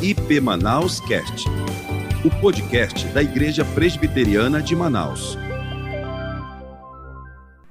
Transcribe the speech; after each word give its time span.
IP 0.00 0.40
Manaus 0.40 1.00
Cast, 1.00 1.48
o 2.24 2.40
podcast 2.40 3.04
da 3.08 3.20
Igreja 3.20 3.64
Presbiteriana 3.64 4.62
de 4.62 4.76
Manaus. 4.76 5.36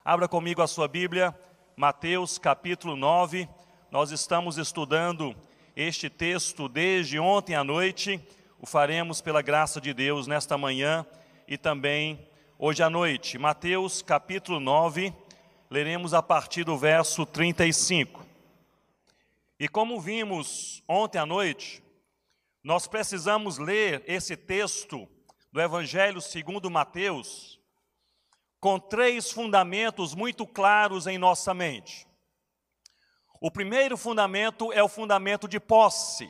Abra 0.04 0.28
comigo 0.28 0.62
a 0.62 0.68
sua 0.68 0.90
Bíblia, 0.90 1.34
Mateus 1.74 2.38
capítulo 2.38 2.98
9. 2.98 3.48
Nós 3.90 4.12
estamos 4.12 4.58
estudando 4.58 5.34
este 5.74 6.10
texto 6.10 6.68
desde 6.68 7.18
ontem 7.18 7.56
à 7.56 7.64
noite. 7.64 8.20
O 8.60 8.66
faremos 8.66 9.22
pela 9.22 9.42
graça 9.42 9.80
de 9.80 9.94
Deus 9.94 10.28
nesta 10.28 10.58
manhã 10.58 11.06
e 11.48 11.58
também 11.58 12.28
hoje 12.60 12.84
à 12.84 12.90
noite. 12.90 13.38
Mateus 13.38 14.02
capítulo 14.02 14.60
9, 14.60 15.14
leremos 15.70 16.14
a 16.14 16.22
partir 16.22 16.66
do 16.66 16.78
verso 16.78 17.26
35. 17.26 18.22
E 19.58 19.70
como 19.70 20.02
vimos 20.02 20.84
ontem 20.90 21.20
à 21.20 21.26
noite, 21.26 21.87
nós 22.68 22.86
precisamos 22.86 23.58
ler 23.58 24.04
esse 24.06 24.36
texto 24.36 25.08
do 25.54 25.62
Evangelho 25.62 26.20
segundo 26.20 26.70
Mateus 26.70 27.58
com 28.60 28.78
três 28.78 29.32
fundamentos 29.32 30.14
muito 30.14 30.46
claros 30.46 31.08
em 31.08 31.18
nossa 31.18 31.54
mente. 31.54 32.06
O 33.40 33.50
primeiro 33.50 33.96
fundamento 33.96 34.74
é 34.74 34.84
o 34.84 34.90
fundamento 34.90 35.48
de 35.48 35.62
posse. 35.62 36.30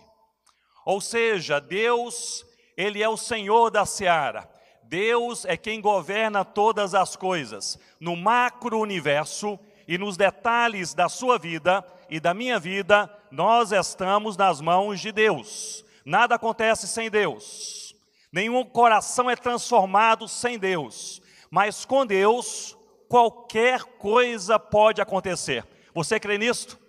Ou 0.85 1.01
seja, 1.01 1.59
Deus, 1.59 2.45
ele 2.77 3.01
é 3.01 3.09
o 3.09 3.17
Senhor 3.17 3.71
da 3.71 3.83
seara. 3.83 4.47
Deus 4.83 5.43
é 5.43 5.57
quem 5.57 5.81
governa 5.81 6.45
todas 6.45 6.93
as 6.93 7.15
coisas, 7.15 7.79
no 7.99 8.15
macro-universo 8.15 9.57
e 9.87 9.97
nos 9.97 10.15
detalhes 10.15 10.93
da 10.93 11.09
sua 11.09 11.39
vida 11.39 11.83
e 12.11 12.19
da 12.19 12.31
minha 12.31 12.59
vida, 12.59 13.11
nós 13.31 13.71
estamos 13.71 14.37
nas 14.37 14.61
mãos 14.61 14.99
de 14.99 15.11
Deus. 15.11 15.86
Nada 16.07 16.35
acontece 16.35 16.87
sem 16.87 17.09
Deus. 17.09 17.93
Nenhum 18.31 18.63
coração 18.63 19.29
é 19.29 19.35
transformado 19.35 20.25
sem 20.25 20.57
Deus. 20.57 21.21
Mas 21.51 21.83
com 21.83 22.05
Deus, 22.05 22.77
qualquer 23.09 23.83
coisa 23.83 24.57
pode 24.57 25.01
acontecer. 25.01 25.67
Você 25.93 26.17
crê 26.17 26.37
nisto? 26.37 26.79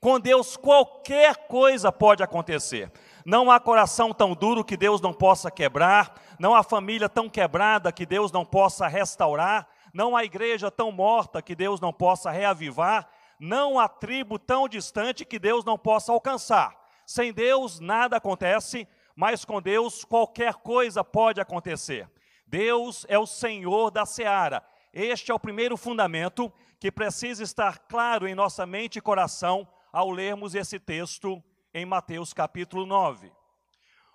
Com 0.00 0.18
Deus, 0.18 0.56
qualquer 0.56 1.46
coisa 1.46 1.92
pode 1.92 2.24
acontecer. 2.24 2.90
Não 3.24 3.48
há 3.48 3.60
coração 3.60 4.12
tão 4.12 4.34
duro 4.34 4.64
que 4.64 4.76
Deus 4.76 5.00
não 5.00 5.12
possa 5.12 5.52
quebrar, 5.52 6.20
não 6.36 6.52
há 6.52 6.64
família 6.64 7.08
tão 7.08 7.30
quebrada 7.30 7.92
que 7.92 8.04
Deus 8.04 8.32
não 8.32 8.44
possa 8.44 8.88
restaurar, 8.88 9.68
não 9.92 10.16
há 10.16 10.24
igreja 10.24 10.68
tão 10.68 10.90
morta 10.90 11.40
que 11.40 11.54
Deus 11.54 11.80
não 11.80 11.92
possa 11.92 12.28
reavivar, 12.28 13.08
não 13.38 13.78
há 13.78 13.88
tribo 13.88 14.36
tão 14.36 14.68
distante 14.68 15.24
que 15.24 15.38
Deus 15.38 15.64
não 15.64 15.78
possa 15.78 16.10
alcançar. 16.10 16.83
Sem 17.06 17.32
Deus 17.32 17.80
nada 17.80 18.16
acontece, 18.16 18.88
mas 19.14 19.44
com 19.44 19.60
Deus 19.60 20.04
qualquer 20.04 20.54
coisa 20.54 21.04
pode 21.04 21.40
acontecer. 21.40 22.08
Deus 22.46 23.04
é 23.08 23.18
o 23.18 23.26
Senhor 23.26 23.90
da 23.90 24.06
seara. 24.06 24.64
Este 24.92 25.30
é 25.30 25.34
o 25.34 25.40
primeiro 25.40 25.76
fundamento 25.76 26.52
que 26.78 26.90
precisa 26.90 27.42
estar 27.42 27.80
claro 27.80 28.28
em 28.28 28.34
nossa 28.34 28.64
mente 28.66 28.98
e 28.98 29.02
coração 29.02 29.66
ao 29.92 30.10
lermos 30.10 30.54
esse 30.54 30.78
texto 30.78 31.42
em 31.72 31.84
Mateus 31.84 32.32
capítulo 32.32 32.86
9. 32.86 33.32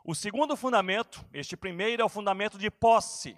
O 0.05 0.15
segundo 0.15 0.55
fundamento, 0.55 1.23
este 1.33 1.57
primeiro 1.57 2.01
é 2.01 2.05
o 2.05 2.09
fundamento 2.09 2.57
de 2.57 2.71
posse. 2.71 3.37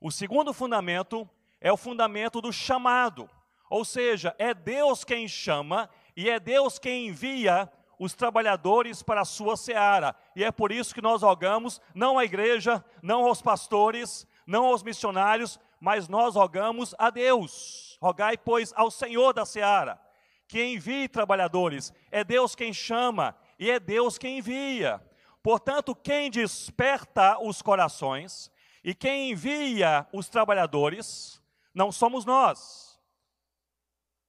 O 0.00 0.10
segundo 0.10 0.52
fundamento 0.52 1.28
é 1.60 1.70
o 1.70 1.76
fundamento 1.76 2.40
do 2.40 2.52
chamado. 2.52 3.28
Ou 3.70 3.84
seja, 3.84 4.34
é 4.38 4.52
Deus 4.52 5.04
quem 5.04 5.28
chama 5.28 5.88
e 6.16 6.28
é 6.28 6.40
Deus 6.40 6.78
quem 6.78 7.08
envia 7.08 7.70
os 7.98 8.14
trabalhadores 8.14 9.02
para 9.02 9.20
a 9.20 9.24
sua 9.24 9.56
seara. 9.56 10.14
E 10.34 10.42
é 10.44 10.50
por 10.50 10.72
isso 10.72 10.94
que 10.94 11.02
nós 11.02 11.22
rogamos, 11.22 11.80
não 11.94 12.18
à 12.18 12.24
igreja, 12.24 12.84
não 13.02 13.24
aos 13.24 13.40
pastores, 13.40 14.26
não 14.46 14.66
aos 14.66 14.82
missionários, 14.82 15.58
mas 15.80 16.08
nós 16.08 16.34
rogamos 16.34 16.94
a 16.98 17.10
Deus. 17.10 17.98
Rogai, 18.00 18.36
pois, 18.36 18.72
ao 18.74 18.90
Senhor 18.90 19.32
da 19.32 19.44
seara, 19.44 20.00
que 20.48 20.62
envie 20.62 21.08
trabalhadores. 21.08 21.92
É 22.10 22.22
Deus 22.22 22.54
quem 22.54 22.72
chama 22.72 23.36
e 23.58 23.70
é 23.70 23.80
Deus 23.80 24.18
quem 24.18 24.38
envia. 24.38 25.00
Portanto, 25.42 25.94
quem 25.94 26.30
desperta 26.30 27.38
os 27.40 27.62
corações 27.62 28.50
e 28.84 28.94
quem 28.94 29.30
envia 29.30 30.06
os 30.12 30.28
trabalhadores 30.28 31.42
não 31.74 31.90
somos 31.90 32.24
nós. 32.24 33.00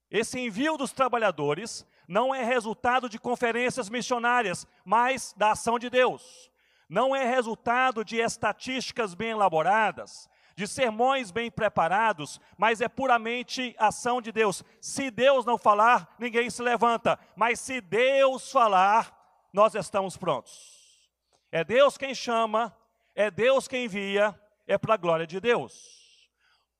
Esse 0.09 0.39
envio 0.39 0.77
dos 0.77 0.91
trabalhadores 0.91 1.85
não 2.07 2.33
é 2.33 2.43
resultado 2.43 3.09
de 3.09 3.19
conferências 3.19 3.89
missionárias, 3.89 4.67
mas 4.83 5.33
da 5.37 5.51
ação 5.51 5.79
de 5.79 5.89
Deus. 5.89 6.51
Não 6.89 7.15
é 7.15 7.25
resultado 7.25 8.03
de 8.03 8.17
estatísticas 8.17 9.13
bem 9.13 9.29
elaboradas, 9.29 10.29
de 10.55 10.67
sermões 10.67 11.31
bem 11.31 11.49
preparados, 11.49 12.39
mas 12.57 12.81
é 12.81 12.87
puramente 12.87 13.75
ação 13.79 14.21
de 14.21 14.31
Deus. 14.31 14.63
Se 14.79 15.09
Deus 15.09 15.45
não 15.45 15.57
falar, 15.57 16.13
ninguém 16.19 16.49
se 16.49 16.61
levanta, 16.61 17.19
mas 17.35 17.59
se 17.59 17.81
Deus 17.81 18.51
falar, 18.51 19.17
nós 19.51 19.75
estamos 19.75 20.17
prontos. 20.17 21.09
É 21.51 21.63
Deus 21.63 21.97
quem 21.97 22.13
chama, 22.13 22.75
é 23.15 23.31
Deus 23.31 23.67
quem 23.67 23.85
envia, 23.85 24.39
é 24.67 24.77
para 24.77 24.93
a 24.95 24.97
glória 24.97 25.27
de 25.27 25.39
Deus. 25.39 26.03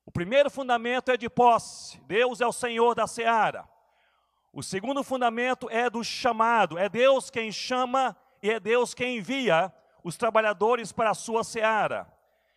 O 0.06 0.10
primeiro 0.10 0.50
fundamento 0.50 1.10
é 1.10 1.16
de 1.16 1.30
posse, 1.30 2.00
Deus 2.02 2.40
é 2.40 2.46
o 2.46 2.52
Senhor 2.52 2.94
da 2.94 3.06
seara. 3.06 3.68
O 4.56 4.62
segundo 4.62 5.02
fundamento 5.02 5.68
é 5.68 5.90
do 5.90 6.04
chamado, 6.04 6.78
é 6.78 6.88
Deus 6.88 7.28
quem 7.28 7.50
chama 7.50 8.16
e 8.40 8.48
é 8.48 8.60
Deus 8.60 8.94
quem 8.94 9.16
envia 9.16 9.72
os 10.04 10.16
trabalhadores 10.16 10.92
para 10.92 11.10
a 11.10 11.14
sua 11.14 11.42
seara. 11.42 12.06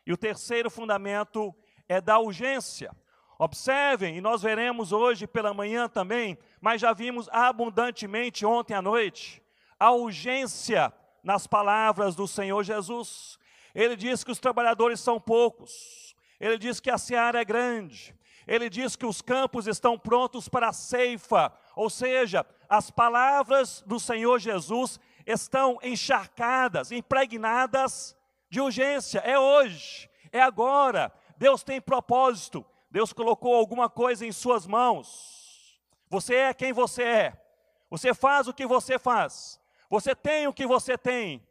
E 0.05 0.13
o 0.13 0.17
terceiro 0.17 0.69
fundamento 0.69 1.55
é 1.89 1.99
da 1.99 2.19
urgência. 2.19 2.95
Observem, 3.39 4.15
e 4.15 4.21
nós 4.21 4.43
veremos 4.43 4.91
hoje 4.91 5.25
pela 5.25 5.55
manhã 5.55 5.89
também, 5.89 6.37
mas 6.61 6.81
já 6.81 6.93
vimos 6.93 7.27
abundantemente 7.29 8.45
ontem 8.45 8.75
à 8.75 8.81
noite, 8.81 9.41
a 9.79 9.89
urgência 9.89 10.93
nas 11.23 11.47
palavras 11.47 12.15
do 12.15 12.27
Senhor 12.27 12.63
Jesus. 12.63 13.39
Ele 13.73 13.95
diz 13.95 14.23
que 14.23 14.31
os 14.31 14.39
trabalhadores 14.39 14.99
são 14.99 15.19
poucos, 15.19 16.15
ele 16.39 16.59
diz 16.59 16.79
que 16.79 16.91
a 16.91 16.97
seara 16.99 17.41
é 17.41 17.45
grande, 17.45 18.15
ele 18.45 18.69
diz 18.69 18.95
que 18.95 19.05
os 19.05 19.19
campos 19.19 19.65
estão 19.65 19.97
prontos 19.97 20.47
para 20.47 20.69
a 20.69 20.73
ceifa, 20.73 21.51
ou 21.77 21.89
seja, 21.89 22.45
as 22.67 22.91
palavras 22.91 23.81
do 23.85 23.99
Senhor 23.99 24.39
Jesus 24.39 24.99
estão 25.25 25.79
encharcadas, 25.81 26.91
impregnadas 26.91 28.15
de 28.49 28.59
urgência. 28.59 29.19
É 29.19 29.37
hoje, 29.39 30.09
é 30.31 30.41
agora. 30.41 31.11
Deus 31.37 31.63
tem 31.63 31.79
propósito. 31.79 32.65
Deus 32.89 33.13
colocou 33.13 33.55
alguma 33.55 33.89
coisa 33.89 34.25
em 34.25 34.31
suas 34.31 34.65
mãos. 34.65 35.79
Você 36.09 36.35
é 36.35 36.53
quem 36.53 36.73
você 36.73 37.03
é. 37.03 37.41
Você 37.89 38.13
faz 38.13 38.47
o 38.47 38.53
que 38.53 38.65
você 38.65 38.97
faz. 38.99 39.59
Você 39.89 40.15
tem 40.15 40.47
o 40.47 40.53
que 40.53 40.65
você 40.65 40.97
tem. 40.97 41.45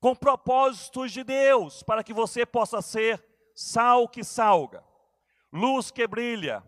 Com 0.00 0.14
propósitos 0.14 1.12
de 1.12 1.24
Deus, 1.24 1.82
para 1.82 2.04
que 2.04 2.12
você 2.12 2.46
possa 2.46 2.80
ser 2.80 3.22
sal 3.54 4.08
que 4.08 4.22
salga 4.22 4.82
luz 5.52 5.90
que 5.90 6.06
brilha, 6.06 6.62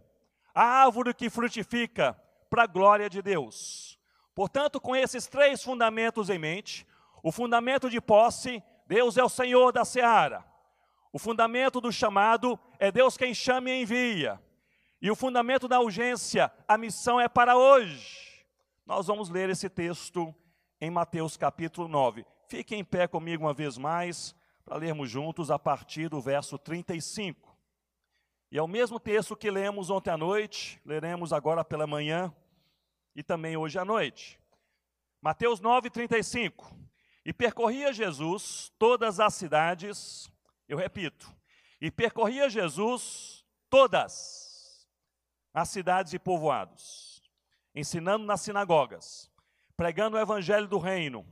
árvore 0.54 1.14
que 1.14 1.30
frutifica 1.30 2.20
para 2.50 2.64
a 2.64 2.66
glória 2.66 3.08
de 3.08 3.22
Deus. 3.22 3.98
Portanto, 4.34 4.80
com 4.80 4.96
esses 4.96 5.28
três 5.28 5.62
fundamentos 5.62 6.28
em 6.28 6.38
mente, 6.38 6.86
o 7.22 7.30
fundamento 7.30 7.88
de 7.88 8.00
posse, 8.00 8.62
Deus 8.86 9.16
é 9.16 9.22
o 9.22 9.28
Senhor 9.28 9.72
da 9.72 9.84
seara. 9.84 10.44
O 11.12 11.18
fundamento 11.18 11.80
do 11.80 11.92
chamado 11.92 12.58
é 12.78 12.90
Deus 12.90 13.16
quem 13.16 13.32
chama 13.32 13.70
e 13.70 13.82
envia. 13.82 14.40
E 15.00 15.10
o 15.10 15.16
fundamento 15.16 15.68
da 15.68 15.80
urgência, 15.80 16.52
a 16.68 16.76
missão 16.76 17.20
é 17.20 17.28
para 17.28 17.56
hoje. 17.56 18.44
Nós 18.84 19.06
vamos 19.06 19.30
ler 19.30 19.48
esse 19.48 19.68
texto 19.68 20.34
em 20.80 20.90
Mateus 20.90 21.36
capítulo 21.36 21.88
9. 21.88 22.26
Fique 22.48 22.74
em 22.74 22.84
pé 22.84 23.06
comigo 23.06 23.44
uma 23.44 23.54
vez 23.54 23.78
mais, 23.78 24.34
para 24.64 24.76
lermos 24.76 25.08
juntos 25.08 25.50
a 25.50 25.58
partir 25.58 26.08
do 26.08 26.20
verso 26.20 26.58
35. 26.58 27.49
E 28.50 28.58
é 28.58 28.62
o 28.62 28.66
mesmo 28.66 28.98
texto 28.98 29.36
que 29.36 29.48
lemos 29.48 29.90
ontem 29.90 30.10
à 30.10 30.16
noite, 30.16 30.80
leremos 30.84 31.32
agora 31.32 31.64
pela 31.64 31.86
manhã 31.86 32.34
e 33.14 33.22
também 33.22 33.56
hoje 33.56 33.78
à 33.78 33.84
noite. 33.84 34.40
Mateus 35.22 35.60
9, 35.60 35.88
35. 35.88 36.76
E 37.24 37.32
percorria 37.32 37.92
Jesus 37.92 38.72
todas 38.76 39.20
as 39.20 39.34
cidades, 39.34 40.28
eu 40.68 40.76
repito, 40.76 41.32
e 41.80 41.92
percorria 41.92 42.50
Jesus 42.50 43.44
todas 43.68 44.88
as 45.54 45.68
cidades 45.68 46.12
e 46.12 46.18
povoados, 46.18 47.22
ensinando 47.72 48.24
nas 48.24 48.40
sinagogas, 48.40 49.30
pregando 49.76 50.16
o 50.16 50.20
evangelho 50.20 50.66
do 50.66 50.78
reino 50.78 51.24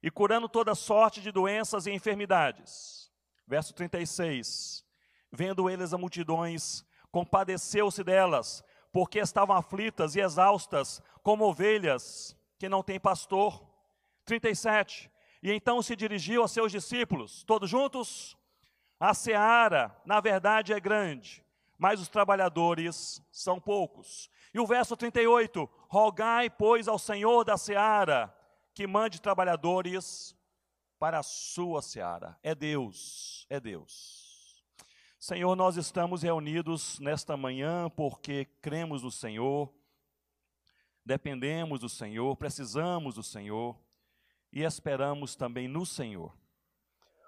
e 0.00 0.08
curando 0.08 0.48
toda 0.48 0.74
sorte 0.76 1.20
de 1.20 1.32
doenças 1.32 1.86
e 1.86 1.90
enfermidades. 1.90 3.10
Verso 3.44 3.74
36 3.74 4.88
Vendo 5.32 5.70
eles 5.70 5.92
a 5.92 5.98
multidões, 5.98 6.84
compadeceu-se 7.10 8.02
delas, 8.02 8.64
porque 8.92 9.18
estavam 9.18 9.56
aflitas 9.56 10.16
e 10.16 10.20
exaustas, 10.20 11.00
como 11.22 11.44
ovelhas 11.44 12.36
que 12.58 12.68
não 12.68 12.82
têm 12.82 12.98
pastor. 12.98 13.64
37. 14.24 15.10
E 15.42 15.52
então 15.52 15.82
se 15.82 15.96
dirigiu 15.96 16.42
a 16.44 16.48
seus 16.48 16.70
discípulos, 16.70 17.42
todos 17.44 17.68
juntos? 17.70 18.36
A 18.98 19.14
seara, 19.14 19.96
na 20.04 20.20
verdade, 20.20 20.72
é 20.72 20.78
grande, 20.78 21.42
mas 21.78 22.00
os 22.00 22.08
trabalhadores 22.08 23.22
são 23.32 23.58
poucos. 23.58 24.28
E 24.52 24.60
o 24.60 24.66
verso 24.66 24.96
38: 24.96 25.68
Rogai, 25.88 26.50
pois, 26.50 26.86
ao 26.86 26.98
Senhor 26.98 27.44
da 27.44 27.56
seara 27.56 28.34
que 28.74 28.86
mande 28.86 29.20
trabalhadores 29.20 30.36
para 30.98 31.18
a 31.18 31.22
sua 31.22 31.80
seara. 31.80 32.38
É 32.42 32.54
Deus, 32.54 33.46
é 33.48 33.58
Deus. 33.58 34.29
Senhor, 35.20 35.54
nós 35.54 35.76
estamos 35.76 36.22
reunidos 36.22 36.98
nesta 36.98 37.36
manhã 37.36 37.90
porque 37.90 38.46
cremos 38.62 39.02
no 39.02 39.10
Senhor, 39.10 39.70
dependemos 41.04 41.80
do 41.80 41.90
Senhor, 41.90 42.34
precisamos 42.38 43.16
do 43.16 43.22
Senhor 43.22 43.78
e 44.50 44.62
esperamos 44.62 45.36
também 45.36 45.68
no 45.68 45.84
Senhor. 45.84 46.34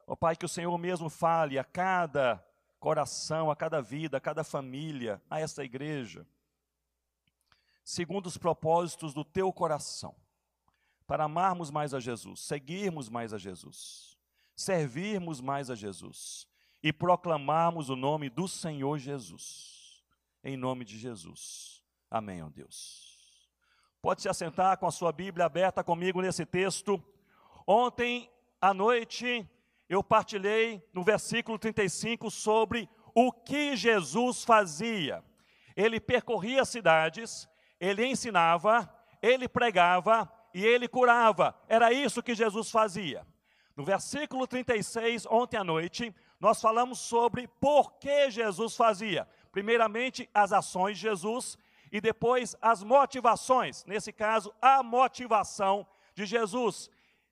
Ó 0.06 0.16
Pai, 0.16 0.34
que 0.34 0.46
o 0.46 0.48
Senhor 0.48 0.76
mesmo 0.78 1.10
fale 1.10 1.58
a 1.58 1.64
cada 1.64 2.42
coração, 2.80 3.50
a 3.50 3.54
cada 3.54 3.82
vida, 3.82 4.16
a 4.16 4.20
cada 4.20 4.42
família, 4.42 5.20
a 5.28 5.38
esta 5.38 5.62
igreja, 5.62 6.26
segundo 7.84 8.24
os 8.24 8.38
propósitos 8.38 9.12
do 9.12 9.22
teu 9.22 9.52
coração, 9.52 10.16
para 11.06 11.24
amarmos 11.24 11.70
mais 11.70 11.92
a 11.92 12.00
Jesus, 12.00 12.40
seguirmos 12.40 13.10
mais 13.10 13.34
a 13.34 13.38
Jesus, 13.38 14.16
servirmos 14.56 15.42
mais 15.42 15.68
a 15.68 15.74
Jesus 15.74 16.50
e 16.82 16.92
proclamarmos 16.92 17.88
o 17.88 17.96
nome 17.96 18.28
do 18.28 18.48
Senhor 18.48 18.98
Jesus. 18.98 20.02
Em 20.42 20.56
nome 20.56 20.84
de 20.84 20.98
Jesus. 20.98 21.82
Amém, 22.10 22.42
ó 22.42 22.48
Deus. 22.48 23.12
Pode 24.00 24.20
se 24.20 24.28
assentar 24.28 24.76
com 24.78 24.86
a 24.86 24.90
sua 24.90 25.12
Bíblia 25.12 25.46
aberta 25.46 25.84
comigo 25.84 26.20
nesse 26.20 26.44
texto. 26.44 27.02
Ontem 27.66 28.28
à 28.60 28.74
noite 28.74 29.48
eu 29.88 30.02
partilhei 30.02 30.82
no 30.92 31.04
versículo 31.04 31.58
35 31.58 32.30
sobre 32.30 32.88
o 33.14 33.30
que 33.30 33.76
Jesus 33.76 34.42
fazia. 34.42 35.22
Ele 35.76 36.00
percorria 36.00 36.64
cidades, 36.64 37.48
ele 37.78 38.04
ensinava, 38.04 38.92
ele 39.20 39.48
pregava 39.48 40.30
e 40.52 40.64
ele 40.64 40.88
curava. 40.88 41.54
Era 41.68 41.92
isso 41.92 42.22
que 42.22 42.34
Jesus 42.34 42.70
fazia. 42.70 43.26
No 43.76 43.84
versículo 43.84 44.46
36, 44.46 45.26
ontem 45.26 45.56
à 45.56 45.64
noite, 45.64 46.14
nós 46.42 46.60
falamos 46.60 46.98
sobre 46.98 47.46
por 47.46 47.92
que 48.00 48.28
Jesus 48.28 48.74
fazia. 48.74 49.28
Primeiramente, 49.52 50.28
as 50.34 50.52
ações 50.52 50.96
de 50.96 51.02
Jesus 51.02 51.56
e 51.92 52.00
depois 52.00 52.56
as 52.60 52.82
motivações. 52.82 53.84
Nesse 53.84 54.12
caso, 54.12 54.52
a 54.60 54.82
motivação 54.82 55.86
de 56.16 56.26
Jesus 56.26 56.90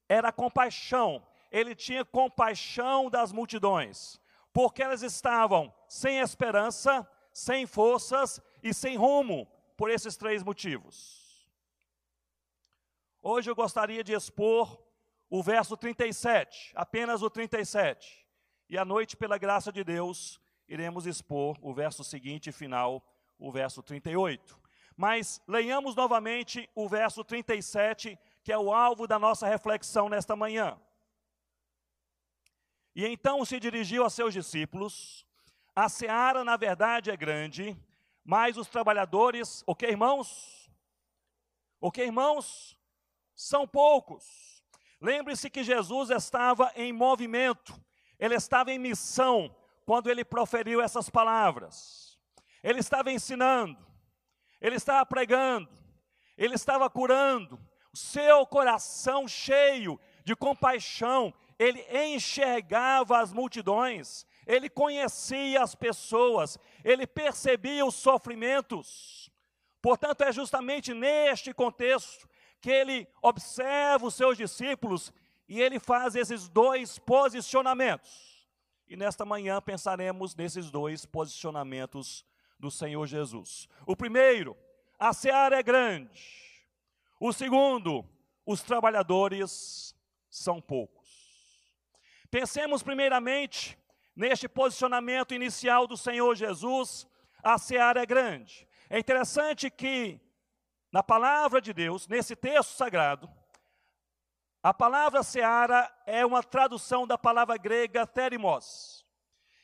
era 0.08 0.30
compaixão. 0.30 1.26
Ele 1.50 1.74
tinha 1.74 2.04
compaixão 2.04 3.10
das 3.10 3.32
multidões, 3.32 4.20
porque 4.52 4.80
elas 4.80 5.02
estavam 5.02 5.74
sem 5.88 6.20
esperança, 6.20 7.04
sem 7.32 7.66
forças 7.66 8.40
e 8.62 8.72
sem 8.72 8.96
rumo, 8.96 9.48
por 9.76 9.90
esses 9.90 10.16
três 10.16 10.44
motivos. 10.44 11.50
Hoje 13.20 13.50
eu 13.50 13.56
gostaria 13.56 14.04
de 14.04 14.12
expor 14.12 14.80
o 15.28 15.42
verso 15.42 15.76
37, 15.76 16.70
apenas 16.76 17.22
o 17.22 17.28
37. 17.28 18.29
E 18.70 18.78
à 18.78 18.84
noite, 18.84 19.16
pela 19.16 19.36
graça 19.36 19.72
de 19.72 19.82
Deus, 19.82 20.40
iremos 20.68 21.04
expor 21.04 21.58
o 21.60 21.74
verso 21.74 22.04
seguinte 22.04 22.52
final, 22.52 23.04
o 23.36 23.50
verso 23.50 23.82
38. 23.82 24.56
Mas 24.96 25.42
leiamos 25.48 25.96
novamente 25.96 26.70
o 26.72 26.88
verso 26.88 27.24
37 27.24 28.16
que 28.44 28.52
é 28.52 28.56
o 28.56 28.72
alvo 28.72 29.08
da 29.08 29.18
nossa 29.18 29.48
reflexão 29.48 30.08
nesta 30.08 30.36
manhã. 30.36 30.80
E 32.94 33.04
então 33.04 33.44
se 33.44 33.58
dirigiu 33.58 34.04
a 34.04 34.10
seus 34.10 34.32
discípulos: 34.32 35.26
A 35.74 35.88
seara, 35.88 36.44
na 36.44 36.56
verdade, 36.56 37.10
é 37.10 37.16
grande, 37.16 37.76
mas 38.24 38.56
os 38.56 38.68
trabalhadores, 38.68 39.64
o 39.66 39.74
que, 39.74 39.86
irmãos? 39.86 40.70
O 41.80 41.90
que, 41.90 42.04
irmãos? 42.04 42.78
São 43.34 43.66
poucos. 43.66 44.62
Lembre-se 45.00 45.50
que 45.50 45.64
Jesus 45.64 46.10
estava 46.10 46.70
em 46.76 46.92
movimento, 46.92 47.74
ele 48.20 48.34
estava 48.34 48.70
em 48.70 48.78
missão 48.78 49.54
quando 49.86 50.10
ele 50.10 50.24
proferiu 50.24 50.80
essas 50.80 51.08
palavras. 51.08 52.20
Ele 52.62 52.78
estava 52.78 53.10
ensinando, 53.10 53.78
ele 54.60 54.76
estava 54.76 55.04
pregando, 55.06 55.68
ele 56.36 56.54
estava 56.54 56.88
curando, 56.90 57.58
o 57.92 57.96
seu 57.96 58.46
coração 58.46 59.26
cheio 59.26 59.98
de 60.22 60.36
compaixão, 60.36 61.32
ele 61.58 61.82
enxergava 61.90 63.18
as 63.18 63.32
multidões, 63.32 64.26
ele 64.46 64.68
conhecia 64.68 65.62
as 65.62 65.74
pessoas, 65.74 66.58
ele 66.84 67.06
percebia 67.06 67.84
os 67.84 67.94
sofrimentos. 67.94 69.30
Portanto, 69.80 70.22
é 70.22 70.30
justamente 70.30 70.92
neste 70.92 71.54
contexto 71.54 72.28
que 72.60 72.70
ele 72.70 73.08
observa 73.22 74.06
os 74.06 74.14
seus 74.14 74.36
discípulos 74.36 75.10
e 75.50 75.60
ele 75.60 75.80
faz 75.80 76.14
esses 76.14 76.48
dois 76.48 76.96
posicionamentos. 77.00 78.48
E 78.86 78.96
nesta 78.96 79.24
manhã 79.24 79.60
pensaremos 79.60 80.36
nesses 80.36 80.70
dois 80.70 81.04
posicionamentos 81.04 82.24
do 82.56 82.70
Senhor 82.70 83.04
Jesus. 83.04 83.68
O 83.84 83.96
primeiro, 83.96 84.56
a 84.96 85.12
seara 85.12 85.58
é 85.58 85.62
grande, 85.62 86.24
o 87.18 87.32
segundo, 87.32 88.08
os 88.46 88.62
trabalhadores 88.62 89.92
são 90.30 90.60
poucos. 90.60 91.10
Pensemos 92.30 92.80
primeiramente 92.80 93.76
neste 94.14 94.48
posicionamento 94.48 95.34
inicial 95.34 95.84
do 95.84 95.96
Senhor 95.96 96.36
Jesus, 96.36 97.08
a 97.42 97.58
seara 97.58 98.02
é 98.02 98.06
grande. 98.06 98.68
É 98.88 99.00
interessante 99.00 99.68
que 99.68 100.20
na 100.92 101.02
palavra 101.02 101.60
de 101.60 101.72
Deus, 101.72 102.06
nesse 102.06 102.36
texto 102.36 102.70
sagrado, 102.70 103.28
a 104.62 104.74
palavra 104.74 105.22
seara 105.22 105.90
é 106.06 106.24
uma 106.24 106.42
tradução 106.42 107.06
da 107.06 107.16
palavra 107.16 107.56
grega 107.56 108.06
terimos. 108.06 109.06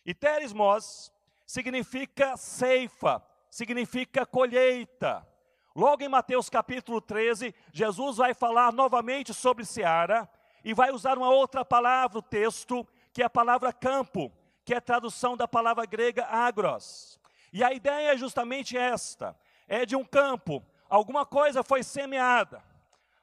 E 0.05 0.15
terimos 0.15 1.13
significa 1.47 2.37
ceifa, 2.37 3.23
significa 3.51 4.25
colheita. 4.25 5.27
Logo 5.75 6.03
em 6.03 6.09
Mateus 6.09 6.49
capítulo 6.49 7.01
13, 7.03 7.55
Jesus 7.73 8.17
vai 8.17 8.33
falar 8.33 8.73
novamente 8.73 9.35
sobre 9.35 9.67
seara 9.67 10.29
e 10.65 10.73
vai 10.73 10.91
usar 10.91 11.19
uma 11.19 11.29
outra 11.29 11.63
palavra, 11.63 12.19
o 12.19 12.23
texto, 12.23 12.87
que 13.13 13.21
é 13.21 13.27
a 13.27 13.31
palavra 13.31 13.75
campo, 13.75 14.33
que 14.65 14.75
é 14.75 14.81
tradução 14.81 15.37
da 15.37 15.47
palavra 15.47 15.85
grega 15.85 16.25
agros. 16.25 17.21
E 17.53 17.63
a 17.63 17.73
ideia 17.73 18.15
é 18.15 18.17
justamente 18.17 18.79
esta: 18.79 19.37
é 19.69 19.85
de 19.85 19.95
um 19.95 20.05
campo, 20.05 20.65
alguma 20.89 21.27
coisa 21.27 21.63
foi 21.63 21.83
semeada, 21.83 22.65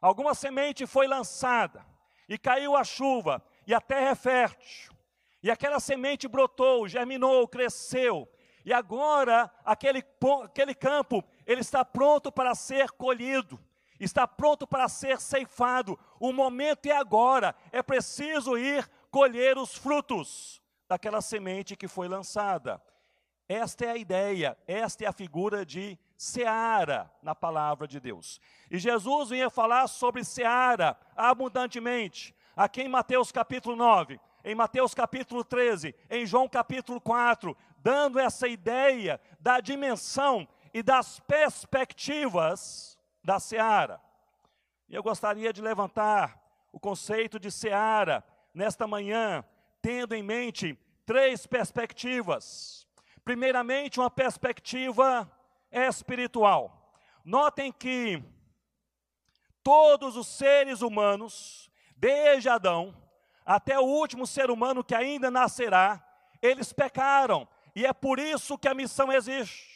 alguma 0.03 0.33
semente 0.35 0.85
foi 0.85 1.07
lançada, 1.07 1.85
e 2.27 2.37
caiu 2.37 2.75
a 2.75 2.83
chuva, 2.83 3.41
e 3.65 3.73
a 3.73 3.79
terra 3.79 4.09
é 4.09 4.15
fértil, 4.15 4.93
e 5.41 5.49
aquela 5.49 5.79
semente 5.79 6.27
brotou, 6.27 6.87
germinou, 6.89 7.47
cresceu, 7.47 8.29
e 8.65 8.73
agora 8.73 9.49
aquele, 9.63 10.03
aquele 10.43 10.75
campo 10.75 11.23
ele 11.45 11.61
está 11.61 11.85
pronto 11.85 12.33
para 12.33 12.53
ser 12.53 12.91
colhido, 12.91 13.57
está 13.97 14.27
pronto 14.27 14.67
para 14.67 14.89
ser 14.89 15.19
ceifado. 15.19 15.99
O 16.19 16.31
momento 16.31 16.85
é 16.85 16.95
agora, 16.95 17.55
é 17.71 17.81
preciso 17.81 18.57
ir 18.57 18.89
colher 19.11 19.57
os 19.57 19.75
frutos 19.75 20.61
daquela 20.87 21.21
semente 21.21 21.75
que 21.75 21.87
foi 21.87 22.07
lançada. 22.07 22.81
Esta 23.47 23.85
é 23.85 23.91
a 23.91 23.97
ideia, 23.97 24.57
esta 24.65 25.03
é 25.03 25.07
a 25.07 25.13
figura 25.13 25.65
de 25.65 25.99
seara 26.23 27.11
na 27.21 27.35
palavra 27.35 27.85
de 27.85 27.99
Deus. 27.99 28.39
E 28.71 28.79
Jesus 28.79 29.29
vinha 29.29 29.49
falar 29.49 29.87
sobre 29.87 30.23
seara 30.23 30.97
abundantemente, 31.17 32.33
aqui 32.55 32.81
em 32.81 32.87
Mateus 32.87 33.31
capítulo 33.31 33.75
9, 33.75 34.19
em 34.45 34.55
Mateus 34.55 34.93
capítulo 34.93 35.43
13, 35.43 35.93
em 36.09 36.25
João 36.25 36.47
capítulo 36.47 37.01
4, 37.01 37.55
dando 37.77 38.19
essa 38.19 38.47
ideia 38.47 39.19
da 39.37 39.59
dimensão 39.59 40.47
e 40.73 40.81
das 40.81 41.19
perspectivas 41.19 42.97
da 43.21 43.37
seara. 43.37 43.99
E 44.87 44.95
eu 44.95 45.03
gostaria 45.03 45.51
de 45.51 45.61
levantar 45.61 46.41
o 46.71 46.79
conceito 46.79 47.37
de 47.37 47.51
seara 47.51 48.23
nesta 48.53 48.87
manhã, 48.87 49.43
tendo 49.81 50.15
em 50.15 50.23
mente 50.23 50.79
três 51.05 51.45
perspectivas. 51.45 52.87
Primeiramente, 53.25 53.99
uma 53.99 54.09
perspectiva 54.09 55.29
espiritual. 55.73 56.93
Notem 57.25 57.71
que 57.71 58.23
todos 59.63 60.15
os 60.15 60.27
seres 60.27 60.81
humanos, 60.81 61.69
desde 61.97 62.49
Adão 62.49 62.95
até 63.45 63.77
o 63.79 63.83
último 63.83 64.25
ser 64.25 64.49
humano 64.49 64.83
que 64.83 64.95
ainda 64.95 65.29
nascerá, 65.29 66.05
eles 66.41 66.71
pecaram, 66.71 67.47
e 67.75 67.85
é 67.85 67.91
por 67.93 68.19
isso 68.19 68.57
que 68.57 68.67
a 68.67 68.73
missão 68.73 69.11
existe. 69.11 69.73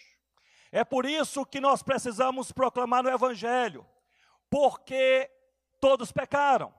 É 0.71 0.83
por 0.83 1.05
isso 1.05 1.45
que 1.45 1.59
nós 1.59 1.81
precisamos 1.81 2.51
proclamar 2.51 3.05
o 3.05 3.09
Evangelho, 3.09 3.85
porque 4.49 5.29
todos 5.79 6.11
pecaram. 6.11 6.73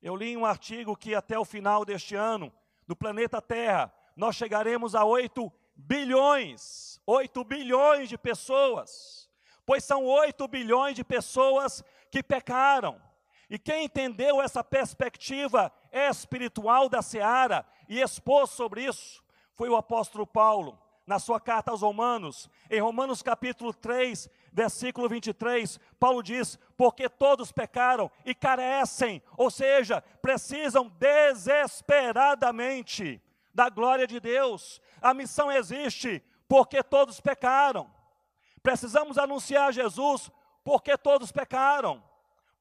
Eu 0.00 0.14
li 0.14 0.36
um 0.36 0.44
artigo 0.44 0.96
que 0.96 1.14
até 1.14 1.38
o 1.38 1.44
final 1.44 1.84
deste 1.84 2.14
ano, 2.14 2.52
no 2.86 2.94
planeta 2.94 3.40
Terra, 3.40 3.92
nós 4.14 4.36
chegaremos 4.36 4.94
a 4.94 5.04
8 5.04 5.50
bilhões, 5.76 7.00
8 7.06 7.44
bilhões 7.44 8.08
de 8.08 8.16
pessoas, 8.16 9.28
pois 9.66 9.84
são 9.84 10.04
8 10.04 10.46
bilhões 10.48 10.94
de 10.94 11.04
pessoas 11.04 11.82
que 12.10 12.22
pecaram. 12.22 13.00
E 13.48 13.58
quem 13.58 13.84
entendeu 13.84 14.40
essa 14.40 14.64
perspectiva 14.64 15.72
espiritual 15.92 16.88
da 16.88 17.02
seara 17.02 17.66
e 17.88 18.00
expôs 18.00 18.50
sobre 18.50 18.84
isso 18.84 19.22
foi 19.54 19.68
o 19.68 19.76
apóstolo 19.76 20.26
Paulo, 20.26 20.78
na 21.06 21.18
sua 21.18 21.38
carta 21.38 21.70
aos 21.70 21.82
Romanos, 21.82 22.48
em 22.70 22.80
Romanos 22.80 23.20
capítulo 23.22 23.74
3, 23.74 24.30
versículo 24.52 25.08
23, 25.08 25.78
Paulo 26.00 26.22
diz: 26.22 26.58
Porque 26.76 27.08
todos 27.08 27.50
pecaram 27.52 28.10
e 28.24 28.34
carecem, 28.34 29.22
ou 29.36 29.50
seja, 29.50 30.02
precisam 30.22 30.88
desesperadamente 30.98 33.20
da 33.54 33.68
glória 33.68 34.06
de 34.06 34.18
Deus. 34.18 34.80
A 35.00 35.14
missão 35.14 35.50
existe 35.50 36.22
porque 36.48 36.82
todos 36.82 37.20
pecaram. 37.20 37.90
Precisamos 38.62 39.16
anunciar 39.18 39.72
Jesus 39.72 40.30
porque 40.64 40.96
todos 40.96 41.30
pecaram, 41.30 42.02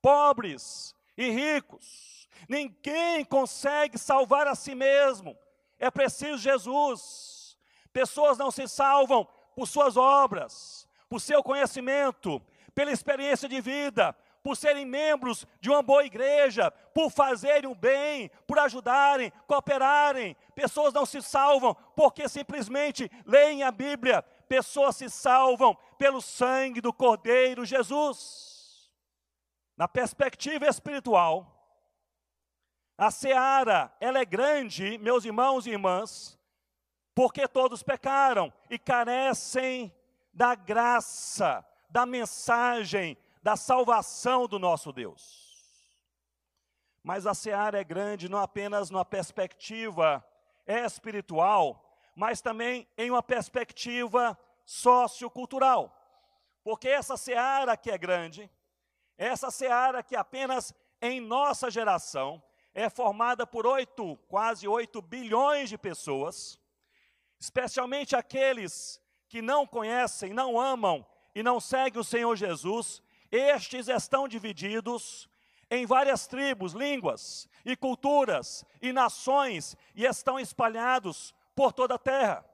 pobres 0.02 0.94
e 1.18 1.30
ricos. 1.30 2.28
Ninguém 2.48 3.24
consegue 3.24 3.98
salvar 3.98 4.46
a 4.48 4.56
si 4.56 4.76
mesmo. 4.76 5.38
É 5.80 5.90
preciso 5.90 6.38
Jesus. 6.38 7.58
Pessoas 7.94 8.38
não 8.38 8.52
se 8.52 8.68
salvam 8.68 9.28
por 9.56 9.68
suas 9.68 9.96
obras, 9.96 10.88
por 11.08 11.22
seu 11.22 11.42
conhecimento, 11.42 12.42
pela 12.74 12.92
experiência 12.92 13.48
de 13.48 13.62
vida, 13.62 14.16
por 14.44 14.58
serem 14.58 14.86
membros 14.86 15.48
de 15.62 15.70
uma 15.70 15.82
boa 15.82 16.04
igreja, 16.04 16.70
por 16.94 17.10
fazerem 17.10 17.70
o 17.70 17.74
bem, 17.74 18.30
por 18.46 18.60
ajudarem, 18.60 19.32
cooperarem. 19.48 20.36
Pessoas 20.54 20.94
não 20.94 21.06
se 21.06 21.22
salvam 21.22 21.74
porque 21.96 22.28
simplesmente 22.28 23.10
leem 23.26 23.64
a 23.64 23.72
Bíblia. 23.72 24.22
Pessoas 24.50 24.98
se 24.98 25.10
salvam 25.10 25.76
pelo 25.98 26.22
sangue 26.22 26.82
do 26.82 26.92
Cordeiro 26.92 27.64
Jesus. 27.64 28.92
Na 29.78 29.88
perspectiva 29.88 30.68
espiritual, 30.68 31.50
a 32.98 33.10
seara, 33.10 33.92
ela 34.00 34.20
é 34.20 34.26
grande, 34.26 34.98
meus 35.00 35.26
irmãos 35.26 35.66
e 35.66 35.72
irmãs, 35.72 36.38
porque 37.16 37.48
todos 37.48 37.82
pecaram 37.82 38.52
e 38.70 38.78
carecem 38.78 39.94
da 40.34 40.54
graça, 40.54 41.66
da 41.90 42.06
mensagem, 42.06 43.18
da 43.44 43.58
salvação 43.58 44.48
do 44.48 44.58
nosso 44.58 44.94
Deus. 44.94 45.44
Mas 47.04 47.28
a 47.28 47.34
seara 47.34 47.80
é 47.80 47.84
grande 47.84 48.30
não 48.30 48.40
apenas 48.40 48.90
numa 48.90 49.04
perspectiva 49.04 50.26
espiritual, 50.66 52.00
mas 52.16 52.42
também 52.42 52.88
em 52.98 53.12
uma 53.12 53.22
perspectiva 53.22 54.40
sociocultural. 54.66 55.94
Porque 56.64 56.88
essa 56.88 57.18
seara 57.18 57.76
que 57.76 57.92
é 57.92 57.98
grande, 57.98 58.50
essa 59.18 59.52
seara 59.52 60.02
que 60.02 60.16
apenas 60.16 60.74
em 61.02 61.20
nossa 61.20 61.70
geração 61.70 62.42
é 62.74 62.90
formada 62.90 63.46
por 63.46 63.68
oito, 63.68 64.16
quase 64.30 64.66
oito 64.66 65.02
bilhões 65.02 65.68
de 65.68 65.78
pessoas, 65.78 66.58
especialmente 67.38 68.16
aqueles 68.16 69.02
que 69.28 69.42
não 69.42 69.68
conhecem, 69.68 70.32
não 70.32 70.58
amam 70.58 71.06
e 71.36 71.44
não 71.44 71.60
seguem 71.60 72.00
o 72.00 72.06
Senhor 72.06 72.38
Jesus, 72.38 73.03
estes 73.36 73.88
estão 73.88 74.28
divididos 74.28 75.28
em 75.70 75.88
várias 75.88 76.28
tribos, 76.28 76.74
línguas 76.74 77.50
e 77.66 77.75
culturas 77.75 78.63
e 78.80 78.94
nações 78.94 79.75
e 79.96 80.06
estão 80.06 80.40
espalhados 80.40 81.34
por 81.56 81.74
toda 81.74 81.96
a 81.96 82.00
terra. 82.00 82.46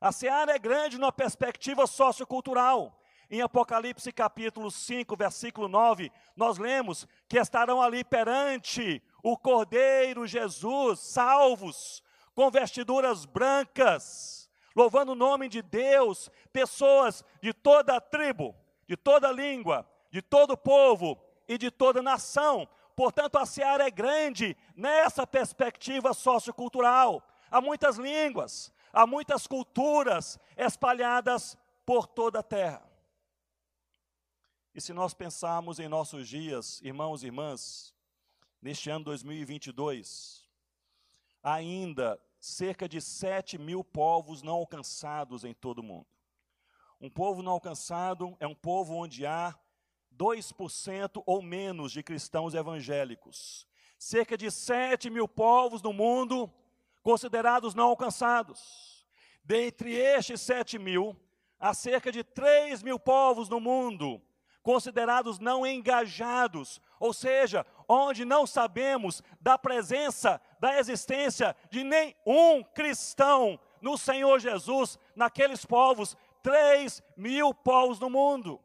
A 0.00 0.10
seara 0.10 0.54
é 0.54 0.58
grande 0.58 0.98
numa 0.98 1.12
perspectiva 1.12 1.86
sociocultural. 1.86 2.98
Em 3.30 3.42
Apocalipse 3.42 4.10
capítulo 4.10 4.70
5, 4.70 5.14
versículo 5.16 5.68
9, 5.68 6.10
nós 6.34 6.56
lemos 6.56 7.06
que 7.28 7.38
estarão 7.38 7.82
ali 7.82 8.04
perante 8.04 9.02
o 9.22 9.36
Cordeiro 9.36 10.26
Jesus, 10.26 11.00
salvos, 11.00 12.02
com 12.34 12.50
vestiduras 12.50 13.26
brancas, 13.26 14.48
louvando 14.74 15.12
o 15.12 15.16
nome 15.16 15.48
de 15.48 15.60
Deus, 15.60 16.30
pessoas 16.52 17.24
de 17.42 17.52
toda 17.52 17.96
a 17.96 18.00
tribo, 18.00 18.54
de 18.86 18.96
toda 18.96 19.32
língua, 19.32 19.88
de 20.10 20.22
todo 20.22 20.56
povo 20.56 21.20
e 21.48 21.58
de 21.58 21.70
toda 21.70 22.02
nação. 22.02 22.68
Portanto, 22.94 23.36
a 23.36 23.44
seara 23.44 23.86
é 23.86 23.90
grande 23.90 24.56
nessa 24.74 25.26
perspectiva 25.26 26.14
sociocultural. 26.14 27.22
Há 27.50 27.60
muitas 27.60 27.96
línguas, 27.96 28.72
há 28.92 29.06
muitas 29.06 29.46
culturas 29.46 30.38
espalhadas 30.56 31.56
por 31.84 32.06
toda 32.06 32.40
a 32.40 32.42
terra. 32.42 32.82
E 34.74 34.80
se 34.80 34.92
nós 34.92 35.14
pensarmos 35.14 35.78
em 35.78 35.88
nossos 35.88 36.28
dias, 36.28 36.80
irmãos 36.82 37.22
e 37.22 37.26
irmãs, 37.26 37.94
neste 38.60 38.90
ano 38.90 39.04
2022, 39.06 40.46
ainda 41.42 42.20
cerca 42.38 42.88
de 42.88 43.00
7 43.00 43.58
mil 43.58 43.82
povos 43.82 44.42
não 44.42 44.54
alcançados 44.54 45.44
em 45.44 45.54
todo 45.54 45.78
o 45.78 45.82
mundo. 45.82 46.06
Um 47.00 47.10
povo 47.10 47.42
não 47.42 47.52
alcançado 47.52 48.36
é 48.40 48.46
um 48.46 48.54
povo 48.54 48.94
onde 48.94 49.26
há 49.26 49.54
2% 50.16 51.22
ou 51.26 51.42
menos 51.42 51.92
de 51.92 52.02
cristãos 52.02 52.54
evangélicos. 52.54 53.66
Cerca 53.98 54.36
de 54.36 54.50
7 54.50 55.10
mil 55.10 55.28
povos 55.28 55.82
no 55.82 55.92
mundo 55.92 56.50
considerados 57.02 57.74
não 57.74 57.88
alcançados. 57.88 59.06
Dentre 59.44 59.94
estes 59.94 60.40
7 60.40 60.78
mil, 60.78 61.14
há 61.58 61.74
cerca 61.74 62.10
de 62.10 62.24
3 62.24 62.82
mil 62.82 62.98
povos 62.98 63.48
no 63.48 63.60
mundo 63.60 64.20
considerados 64.66 65.38
não 65.38 65.64
engajados, 65.64 66.80
ou 66.98 67.12
seja, 67.12 67.64
onde 67.88 68.24
não 68.24 68.44
sabemos 68.48 69.22
da 69.40 69.56
presença, 69.56 70.40
da 70.58 70.80
existência 70.80 71.54
de 71.70 71.84
nenhum 71.84 72.64
cristão 72.74 73.60
no 73.80 73.96
Senhor 73.96 74.40
Jesus, 74.40 74.98
naqueles 75.14 75.64
povos, 75.64 76.16
três 76.46 77.02
mil 77.16 77.52
povos 77.52 77.98
no 77.98 78.08
mundo. 78.08 78.60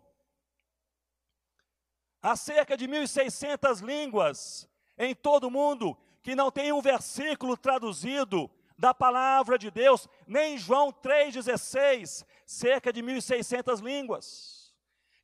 Há 2.22 2.36
cerca 2.36 2.78
de 2.78 2.88
1.600 2.88 3.82
línguas 3.82 4.70
em 4.96 5.16
todo 5.16 5.48
o 5.48 5.52
mundo 5.52 5.98
que 6.22 6.36
não 6.36 6.52
tem 6.52 6.72
um 6.72 6.80
versículo 6.80 7.58
traduzido 7.58 8.52
da 8.78 8.94
palavra 8.94 9.58
de 9.58 9.72
Deus, 9.72 10.08
nem 10.28 10.60
João 10.60 10.94
3,16, 10.94 12.24
cerca 12.46 12.94
de 12.94 13.02
1.600 13.02 13.82
línguas 13.82 14.72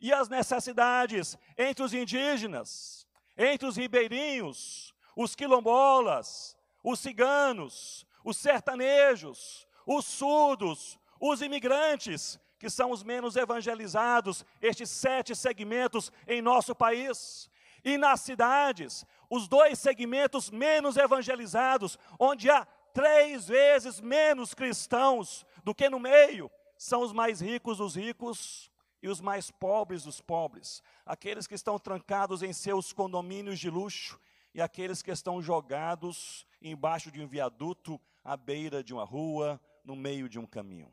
e 0.01 0.11
as 0.11 0.27
necessidades 0.27 1.37
entre 1.55 1.83
os 1.83 1.93
indígenas, 1.93 3.07
entre 3.37 3.67
os 3.67 3.77
ribeirinhos, 3.77 4.95
os 5.15 5.35
quilombolas, 5.35 6.57
os 6.83 6.99
ciganos, 6.99 8.03
os 8.23 8.35
sertanejos, 8.35 9.67
os 9.85 10.05
surdos, 10.05 10.99
os 11.19 11.43
imigrantes, 11.43 12.39
que 12.59 12.69
são 12.69 12.91
os 12.91 13.03
menos 13.03 13.35
evangelizados, 13.35 14.45
estes 14.61 14.89
sete 14.89 15.35
segmentos 15.35 16.11
em 16.27 16.41
nosso 16.41 16.75
país. 16.75 17.49
E 17.83 17.97
nas 17.97 18.21
cidades, 18.21 19.05
os 19.29 19.47
dois 19.47 19.79
segmentos 19.79 20.49
menos 20.49 20.97
evangelizados, 20.97 21.97
onde 22.19 22.49
há 22.49 22.65
três 22.93 23.47
vezes 23.47 24.01
menos 24.01 24.53
cristãos 24.53 25.45
do 25.63 25.73
que 25.73 25.89
no 25.89 25.99
meio, 25.99 26.49
são 26.77 27.01
os 27.01 27.13
mais 27.13 27.41
ricos 27.41 27.77
dos 27.77 27.95
ricos 27.95 28.71
e 29.01 29.07
os 29.07 29.21
mais 29.21 29.51
pobres 29.51 30.03
dos 30.03 30.19
pobres, 30.19 30.81
aqueles 31.05 31.45
que 31.45 31.53
estão 31.55 31.77
trancados 31.77 32.41
em 32.41 32.51
seus 32.51 32.91
condomínios 32.91 33.59
de 33.59 33.69
luxo 33.69 34.19
e 34.53 34.61
aqueles 34.61 35.03
que 35.03 35.11
estão 35.11 35.41
jogados 35.41 36.45
embaixo 36.61 37.11
de 37.11 37.21
um 37.21 37.27
viaduto, 37.27 38.01
à 38.23 38.35
beira 38.35 38.83
de 38.83 38.93
uma 38.93 39.05
rua, 39.05 39.61
no 39.83 39.95
meio 39.95 40.27
de 40.27 40.39
um 40.39 40.45
caminho. 40.45 40.91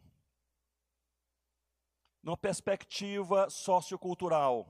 Numa 2.24 2.38
perspectiva 2.38 3.50
sociocultural, 3.50 4.66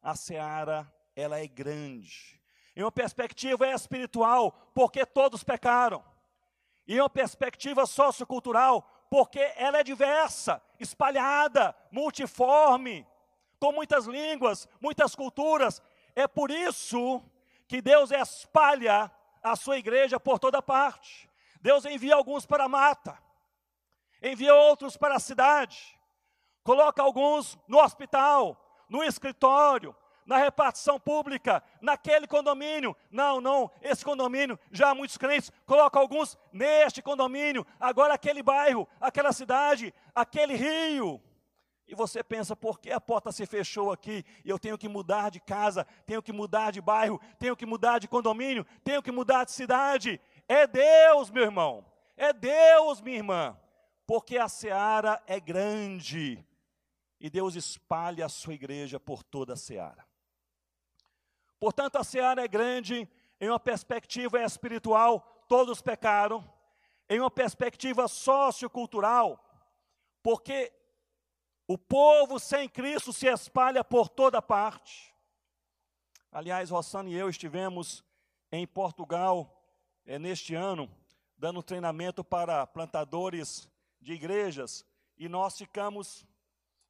a 0.00 0.16
seara 0.16 0.90
ela 1.14 1.38
é 1.38 1.46
grande. 1.46 2.40
Em 2.74 2.82
uma 2.82 2.90
perspectiva 2.90 3.68
espiritual, 3.68 4.52
porque 4.74 5.04
todos 5.04 5.44
pecaram. 5.44 6.02
Em 6.86 6.98
uma 6.98 7.10
perspectiva 7.10 7.84
sociocultural, 7.84 8.80
porque 9.10 9.38
ela 9.56 9.80
é 9.80 9.84
diversa, 9.84 10.62
espalhada, 10.80 11.76
multiforme, 11.92 13.06
com 13.60 13.70
muitas 13.70 14.06
línguas, 14.06 14.66
muitas 14.80 15.14
culturas. 15.14 15.82
É 16.16 16.26
por 16.26 16.50
isso 16.50 17.22
que 17.66 17.82
Deus 17.82 18.10
espalha 18.12 19.12
a 19.42 19.54
sua 19.56 19.76
igreja 19.76 20.18
por 20.18 20.38
toda 20.38 20.62
parte. 20.62 21.28
Deus 21.60 21.84
envia 21.84 22.14
alguns 22.14 22.46
para 22.46 22.64
a 22.64 22.68
mata, 22.68 23.22
envia 24.22 24.54
outros 24.54 24.96
para 24.96 25.16
a 25.16 25.20
cidade, 25.20 25.97
coloca 26.68 27.02
alguns 27.02 27.58
no 27.66 27.78
hospital, 27.78 28.62
no 28.90 29.02
escritório, 29.02 29.96
na 30.26 30.36
repartição 30.36 31.00
pública, 31.00 31.62
naquele 31.80 32.26
condomínio. 32.26 32.94
Não, 33.10 33.40
não, 33.40 33.70
esse 33.80 34.04
condomínio, 34.04 34.58
já 34.70 34.94
muitos 34.94 35.16
crentes 35.16 35.50
colocam 35.64 36.02
alguns 36.02 36.36
neste 36.52 37.00
condomínio, 37.00 37.66
agora 37.80 38.12
aquele 38.12 38.42
bairro, 38.42 38.86
aquela 39.00 39.32
cidade, 39.32 39.94
aquele 40.14 40.56
rio. 40.56 41.22
E 41.86 41.94
você 41.94 42.22
pensa, 42.22 42.54
por 42.54 42.78
que 42.78 42.92
a 42.92 43.00
porta 43.00 43.32
se 43.32 43.46
fechou 43.46 43.90
aqui? 43.90 44.22
E 44.44 44.50
eu 44.50 44.58
tenho 44.58 44.76
que 44.76 44.90
mudar 44.90 45.30
de 45.30 45.40
casa, 45.40 45.86
tenho 46.04 46.22
que 46.22 46.34
mudar 46.34 46.70
de 46.70 46.82
bairro, 46.82 47.18
tenho 47.38 47.56
que 47.56 47.64
mudar 47.64 47.98
de 47.98 48.06
condomínio, 48.06 48.66
tenho 48.84 49.02
que 49.02 49.10
mudar 49.10 49.44
de 49.44 49.52
cidade. 49.52 50.20
É 50.46 50.66
Deus, 50.66 51.30
meu 51.30 51.44
irmão. 51.44 51.82
É 52.14 52.30
Deus, 52.30 53.00
minha 53.00 53.16
irmã. 53.16 53.58
Porque 54.06 54.36
a 54.36 54.50
seara 54.50 55.22
é 55.26 55.40
grande. 55.40 56.46
E 57.20 57.28
Deus 57.28 57.54
espalha 57.54 58.26
a 58.26 58.28
sua 58.28 58.54
igreja 58.54 59.00
por 59.00 59.22
toda 59.22 59.54
a 59.54 59.56
seara. 59.56 60.06
Portanto, 61.58 61.96
a 61.96 62.04
seara 62.04 62.44
é 62.44 62.48
grande 62.48 63.08
em 63.40 63.48
uma 63.48 63.58
perspectiva 63.58 64.42
espiritual, 64.42 65.44
todos 65.48 65.80
pecaram. 65.80 66.44
Em 67.10 67.18
uma 67.20 67.30
perspectiva 67.30 68.06
sociocultural, 68.06 69.42
porque 70.22 70.70
o 71.66 71.78
povo 71.78 72.38
sem 72.38 72.68
Cristo 72.68 73.14
se 73.14 73.26
espalha 73.26 73.82
por 73.82 74.10
toda 74.10 74.42
parte. 74.42 75.14
Aliás, 76.30 76.68
Rossana 76.68 77.08
e 77.08 77.14
eu 77.14 77.30
estivemos 77.30 78.04
em 78.52 78.66
Portugal 78.66 79.58
é, 80.04 80.18
neste 80.18 80.54
ano, 80.54 80.90
dando 81.36 81.62
treinamento 81.62 82.22
para 82.22 82.66
plantadores 82.66 83.68
de 84.00 84.12
igrejas, 84.12 84.84
e 85.16 85.28
nós 85.28 85.56
ficamos 85.56 86.26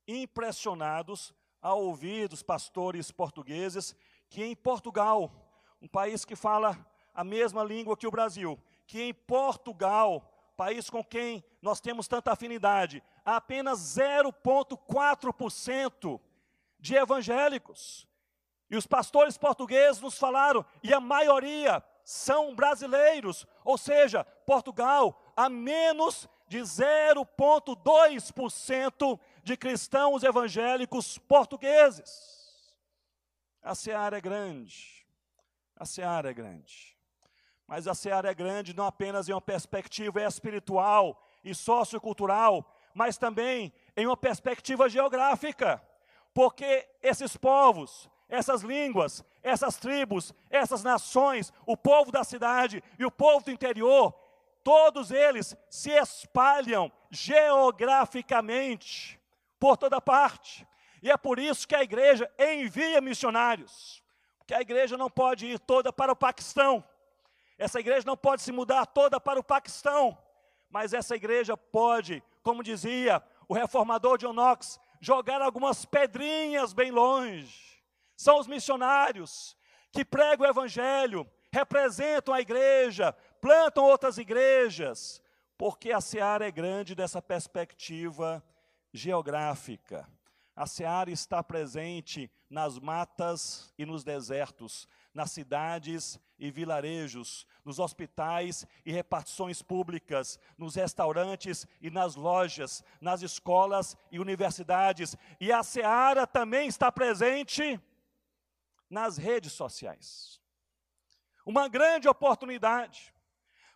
impressionados 0.08 1.32
ao 1.60 1.84
ouvir 1.84 2.28
dos 2.28 2.42
pastores 2.42 3.12
portugueses 3.12 3.94
que 4.30 4.42
em 4.42 4.56
Portugal, 4.56 5.30
um 5.80 5.86
país 5.86 6.24
que 6.24 6.34
fala 6.34 6.76
a 7.14 7.22
mesma 7.22 7.62
língua 7.62 7.96
que 7.96 8.06
o 8.06 8.10
Brasil, 8.10 8.58
que 8.86 9.02
em 9.02 9.12
Portugal, 9.12 10.32
país 10.56 10.88
com 10.88 11.04
quem 11.04 11.44
nós 11.60 11.78
temos 11.80 12.08
tanta 12.08 12.32
afinidade, 12.32 13.02
apenas 13.24 13.80
0,4% 13.96 16.18
de 16.78 16.94
evangélicos. 16.96 18.06
E 18.70 18.76
os 18.76 18.86
pastores 18.86 19.38
portugueses 19.38 20.00
nos 20.00 20.16
falaram, 20.18 20.64
e 20.82 20.92
a 20.92 21.00
maioria 21.00 21.82
são 22.04 22.54
brasileiros, 22.54 23.46
ou 23.64 23.78
seja, 23.78 24.24
Portugal, 24.46 25.18
a 25.36 25.48
menos 25.48 26.28
de 26.46 26.58
0,2% 26.58 29.18
de 29.48 29.56
cristãos 29.56 30.22
evangélicos 30.22 31.16
portugueses. 31.16 32.70
A 33.62 33.74
seara 33.74 34.18
é 34.18 34.20
grande, 34.20 35.06
a 35.74 35.86
seara 35.86 36.30
é 36.30 36.34
grande. 36.34 36.94
Mas 37.66 37.88
a 37.88 37.94
seara 37.94 38.30
é 38.30 38.34
grande 38.34 38.76
não 38.76 38.84
apenas 38.84 39.26
em 39.26 39.32
uma 39.32 39.40
perspectiva 39.40 40.22
espiritual 40.22 41.26
e 41.42 41.54
sociocultural, 41.54 42.76
mas 42.92 43.16
também 43.16 43.72
em 43.96 44.06
uma 44.06 44.18
perspectiva 44.18 44.86
geográfica, 44.86 45.82
porque 46.34 46.86
esses 47.02 47.34
povos, 47.34 48.06
essas 48.28 48.60
línguas, 48.60 49.24
essas 49.42 49.78
tribos, 49.78 50.34
essas 50.50 50.84
nações, 50.84 51.50
o 51.64 51.74
povo 51.74 52.12
da 52.12 52.22
cidade 52.22 52.84
e 52.98 53.04
o 53.06 53.10
povo 53.10 53.46
do 53.46 53.50
interior, 53.50 54.12
todos 54.62 55.10
eles 55.10 55.56
se 55.70 55.90
espalham 55.90 56.92
geograficamente 57.10 59.17
por 59.58 59.76
toda 59.76 60.00
parte. 60.00 60.66
E 61.02 61.10
é 61.10 61.16
por 61.16 61.38
isso 61.38 61.66
que 61.66 61.74
a 61.74 61.82
igreja 61.82 62.30
envia 62.38 63.00
missionários, 63.00 64.02
porque 64.38 64.54
a 64.54 64.60
igreja 64.60 64.96
não 64.96 65.10
pode 65.10 65.46
ir 65.46 65.58
toda 65.58 65.92
para 65.92 66.12
o 66.12 66.16
Paquistão, 66.16 66.84
essa 67.56 67.80
igreja 67.80 68.06
não 68.06 68.16
pode 68.16 68.42
se 68.42 68.52
mudar 68.52 68.86
toda 68.86 69.20
para 69.20 69.38
o 69.38 69.44
Paquistão, 69.44 70.16
mas 70.70 70.92
essa 70.92 71.16
igreja 71.16 71.56
pode 71.56 72.22
como 72.48 72.62
dizia 72.62 73.22
o 73.46 73.52
reformador 73.52 74.16
John 74.16 74.32
Knox, 74.32 74.80
jogar 75.02 75.42
algumas 75.42 75.84
pedrinhas 75.84 76.72
bem 76.72 76.90
longe. 76.90 77.82
São 78.16 78.38
os 78.38 78.46
missionários 78.46 79.54
que 79.92 80.02
pregam 80.02 80.46
o 80.46 80.50
evangelho, 80.50 81.30
representam 81.52 82.32
a 82.32 82.40
igreja, 82.40 83.12
plantam 83.38 83.84
outras 83.84 84.16
igrejas, 84.16 85.20
porque 85.58 85.92
a 85.92 86.00
seara 86.00 86.48
é 86.48 86.50
grande 86.50 86.94
dessa 86.94 87.20
perspectiva 87.20 88.42
geográfica. 88.92 90.06
A 90.54 90.66
seara 90.66 91.10
está 91.10 91.42
presente 91.42 92.30
nas 92.50 92.78
matas 92.78 93.72
e 93.78 93.86
nos 93.86 94.02
desertos, 94.02 94.88
nas 95.14 95.30
cidades 95.30 96.18
e 96.38 96.50
vilarejos, 96.50 97.46
nos 97.64 97.78
hospitais 97.78 98.66
e 98.84 98.90
repartições 98.90 99.62
públicas, 99.62 100.38
nos 100.56 100.74
restaurantes 100.74 101.66
e 101.80 101.90
nas 101.90 102.16
lojas, 102.16 102.82
nas 103.00 103.22
escolas 103.22 103.96
e 104.10 104.18
universidades. 104.18 105.16
E 105.40 105.52
a 105.52 105.62
seara 105.62 106.26
também 106.26 106.66
está 106.66 106.90
presente 106.90 107.80
nas 108.90 109.16
redes 109.16 109.52
sociais. 109.52 110.40
Uma 111.46 111.68
grande 111.68 112.08
oportunidade 112.08 113.14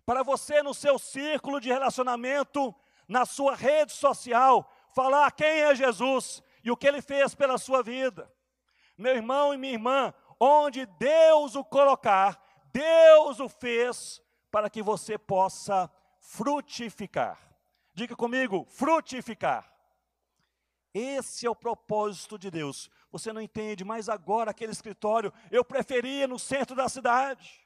para 0.04 0.22
você, 0.22 0.62
no 0.62 0.74
seu 0.74 0.98
círculo 0.98 1.60
de 1.60 1.68
relacionamento, 1.68 2.74
na 3.06 3.24
sua 3.24 3.54
rede 3.54 3.92
social, 3.92 4.68
falar 4.94 5.30
quem 5.32 5.60
é 5.62 5.74
Jesus 5.74 6.42
e 6.62 6.70
o 6.70 6.76
que 6.76 6.86
ele 6.86 7.02
fez 7.02 7.34
pela 7.34 7.58
sua 7.58 7.82
vida. 7.82 8.32
Meu 8.96 9.14
irmão 9.14 9.52
e 9.52 9.56
minha 9.56 9.72
irmã, 9.72 10.14
onde 10.38 10.86
Deus 10.86 11.54
o 11.56 11.64
colocar, 11.64 12.40
Deus 12.72 13.40
o 13.40 13.48
fez 13.48 14.22
para 14.50 14.68
que 14.70 14.82
você 14.82 15.18
possa 15.18 15.90
frutificar. 16.20 17.38
Diga 17.94 18.14
comigo, 18.14 18.66
frutificar. 18.70 19.70
Esse 20.94 21.46
é 21.46 21.50
o 21.50 21.56
propósito 21.56 22.38
de 22.38 22.50
Deus. 22.50 22.90
Você 23.10 23.32
não 23.32 23.40
entende, 23.40 23.84
mas 23.84 24.08
agora 24.08 24.50
aquele 24.50 24.72
escritório 24.72 25.32
eu 25.50 25.64
preferia 25.64 26.28
no 26.28 26.38
centro 26.38 26.76
da 26.76 26.88
cidade. 26.88 27.60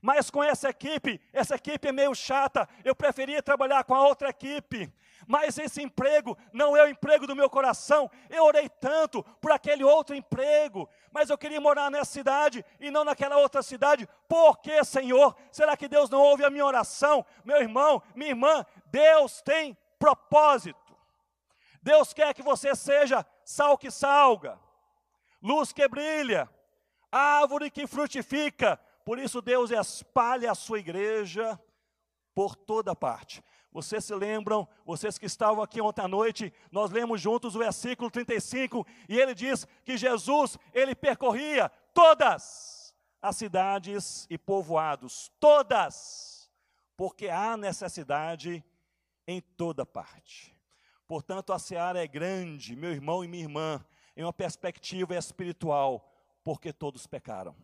Mas 0.00 0.30
com 0.30 0.42
essa 0.42 0.70
equipe, 0.70 1.20
essa 1.32 1.56
equipe 1.56 1.88
é 1.88 1.92
meio 1.92 2.14
chata, 2.14 2.68
eu 2.84 2.94
preferia 2.94 3.42
trabalhar 3.42 3.84
com 3.84 3.94
a 3.94 4.06
outra 4.06 4.30
equipe. 4.30 4.90
Mas 5.30 5.56
esse 5.58 5.80
emprego 5.80 6.36
não 6.52 6.76
é 6.76 6.82
o 6.82 6.88
emprego 6.88 7.24
do 7.24 7.36
meu 7.36 7.48
coração. 7.48 8.10
Eu 8.28 8.42
orei 8.46 8.68
tanto 8.68 9.22
por 9.40 9.52
aquele 9.52 9.84
outro 9.84 10.12
emprego, 10.12 10.90
mas 11.12 11.30
eu 11.30 11.38
queria 11.38 11.60
morar 11.60 11.88
nessa 11.88 12.10
cidade 12.10 12.64
e 12.80 12.90
não 12.90 13.04
naquela 13.04 13.36
outra 13.36 13.62
cidade. 13.62 14.08
Por 14.26 14.58
que, 14.58 14.82
Senhor? 14.82 15.36
Será 15.52 15.76
que 15.76 15.86
Deus 15.86 16.10
não 16.10 16.18
ouve 16.18 16.44
a 16.44 16.50
minha 16.50 16.66
oração? 16.66 17.24
Meu 17.44 17.58
irmão, 17.58 18.02
minha 18.12 18.30
irmã, 18.30 18.66
Deus 18.86 19.40
tem 19.40 19.78
propósito. 20.00 20.96
Deus 21.80 22.12
quer 22.12 22.34
que 22.34 22.42
você 22.42 22.74
seja 22.74 23.24
sal 23.44 23.78
que 23.78 23.88
salga, 23.88 24.58
luz 25.40 25.72
que 25.72 25.86
brilha, 25.86 26.50
árvore 27.08 27.70
que 27.70 27.86
frutifica, 27.86 28.80
por 29.04 29.16
isso 29.16 29.40
Deus 29.40 29.70
espalha 29.70 30.50
a 30.50 30.56
sua 30.56 30.80
igreja 30.80 31.56
por 32.34 32.56
toda 32.56 32.96
parte. 32.96 33.44
Vocês 33.72 34.04
se 34.04 34.14
lembram, 34.14 34.66
vocês 34.84 35.16
que 35.16 35.26
estavam 35.26 35.62
aqui 35.62 35.80
ontem 35.80 36.02
à 36.02 36.08
noite, 36.08 36.52
nós 36.72 36.90
lemos 36.90 37.20
juntos 37.20 37.54
o 37.54 37.58
versículo 37.60 38.10
35, 38.10 38.84
e 39.08 39.18
ele 39.18 39.34
diz 39.34 39.66
que 39.84 39.96
Jesus, 39.96 40.58
ele 40.74 40.94
percorria 40.94 41.68
todas 41.94 42.94
as 43.22 43.36
cidades 43.36 44.26
e 44.28 44.36
povoados, 44.36 45.30
todas, 45.38 46.50
porque 46.96 47.28
há 47.28 47.56
necessidade 47.56 48.64
em 49.26 49.40
toda 49.40 49.86
parte. 49.86 50.56
Portanto, 51.06 51.52
a 51.52 51.58
seara 51.58 52.02
é 52.02 52.08
grande, 52.08 52.74
meu 52.74 52.90
irmão 52.90 53.24
e 53.24 53.28
minha 53.28 53.44
irmã, 53.44 53.84
em 54.16 54.24
uma 54.24 54.32
perspectiva 54.32 55.14
espiritual, 55.14 56.12
porque 56.42 56.72
todos 56.72 57.06
pecaram 57.06 57.54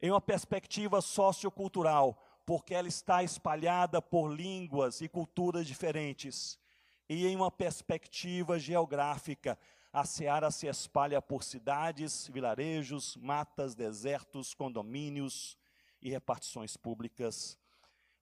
em 0.00 0.10
uma 0.10 0.20
perspectiva 0.20 1.00
sociocultural, 1.00 2.22
porque 2.48 2.74
ela 2.74 2.88
está 2.88 3.22
espalhada 3.22 4.00
por 4.00 4.32
línguas 4.32 5.02
e 5.02 5.08
culturas 5.08 5.66
diferentes, 5.66 6.58
e 7.06 7.26
em 7.26 7.36
uma 7.36 7.50
perspectiva 7.50 8.58
geográfica, 8.58 9.58
a 9.92 10.06
seara 10.06 10.50
se 10.50 10.66
espalha 10.66 11.20
por 11.20 11.44
cidades, 11.44 12.26
vilarejos, 12.28 13.18
matas, 13.18 13.74
desertos, 13.74 14.54
condomínios 14.54 15.58
e 16.00 16.08
repartições 16.08 16.74
públicas 16.74 17.58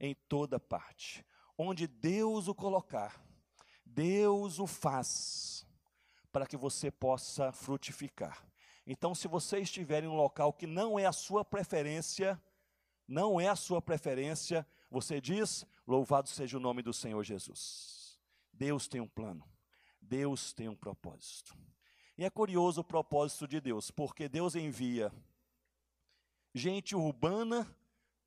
em 0.00 0.12
toda 0.28 0.58
parte. 0.58 1.24
Onde 1.56 1.86
Deus 1.86 2.48
o 2.48 2.54
colocar, 2.54 3.24
Deus 3.84 4.58
o 4.58 4.66
faz 4.66 5.64
para 6.32 6.48
que 6.48 6.56
você 6.56 6.90
possa 6.90 7.52
frutificar. 7.52 8.44
Então, 8.84 9.14
se 9.14 9.28
você 9.28 9.60
estiver 9.60 10.02
em 10.02 10.08
um 10.08 10.16
local 10.16 10.52
que 10.52 10.66
não 10.66 10.98
é 10.98 11.06
a 11.06 11.12
sua 11.12 11.44
preferência, 11.44 12.42
não 13.06 13.40
é 13.40 13.48
a 13.48 13.56
sua 13.56 13.80
preferência, 13.80 14.66
você 14.90 15.20
diz: 15.20 15.64
Louvado 15.86 16.28
seja 16.28 16.56
o 16.56 16.60
nome 16.60 16.82
do 16.82 16.92
Senhor 16.92 17.22
Jesus. 17.22 18.18
Deus 18.52 18.88
tem 18.88 19.00
um 19.00 19.08
plano, 19.08 19.46
Deus 20.00 20.52
tem 20.52 20.68
um 20.68 20.76
propósito. 20.76 21.56
E 22.18 22.24
é 22.24 22.30
curioso 22.30 22.80
o 22.80 22.84
propósito 22.84 23.46
de 23.46 23.60
Deus, 23.60 23.90
porque 23.90 24.28
Deus 24.28 24.54
envia 24.54 25.12
gente 26.54 26.96
urbana 26.96 27.66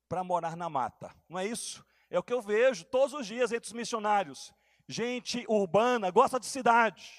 para 0.08 0.22
morar 0.22 0.56
na 0.56 0.68
mata, 0.68 1.14
não 1.28 1.38
é 1.38 1.46
isso? 1.46 1.84
É 2.08 2.18
o 2.18 2.22
que 2.22 2.32
eu 2.32 2.40
vejo 2.40 2.84
todos 2.84 3.14
os 3.14 3.26
dias 3.26 3.52
entre 3.52 3.66
os 3.66 3.72
missionários. 3.72 4.52
Gente 4.88 5.44
urbana, 5.48 6.10
gosta 6.10 6.40
de 6.40 6.46
cidade, 6.46 7.12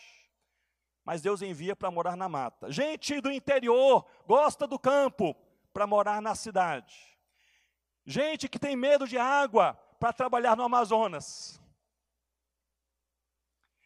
mas 1.06 1.22
Deus 1.22 1.42
envia 1.42 1.76
para 1.76 1.90
morar 1.90 2.18
na 2.18 2.28
mata. 2.28 2.72
Gente 2.72 3.22
do 3.22 3.32
interior, 3.32 4.06
gosta 4.28 4.68
do 4.68 4.78
campo, 4.78 5.36
para 5.74 5.88
morar 5.88 6.22
na 6.22 6.36
cidade. 6.36 7.11
Gente 8.12 8.50
que 8.50 8.60
tem 8.60 8.76
medo 8.76 9.08
de 9.08 9.18
água, 9.18 9.74
para 9.98 10.12
trabalhar 10.12 10.58
no 10.58 10.64
Amazonas. 10.64 11.62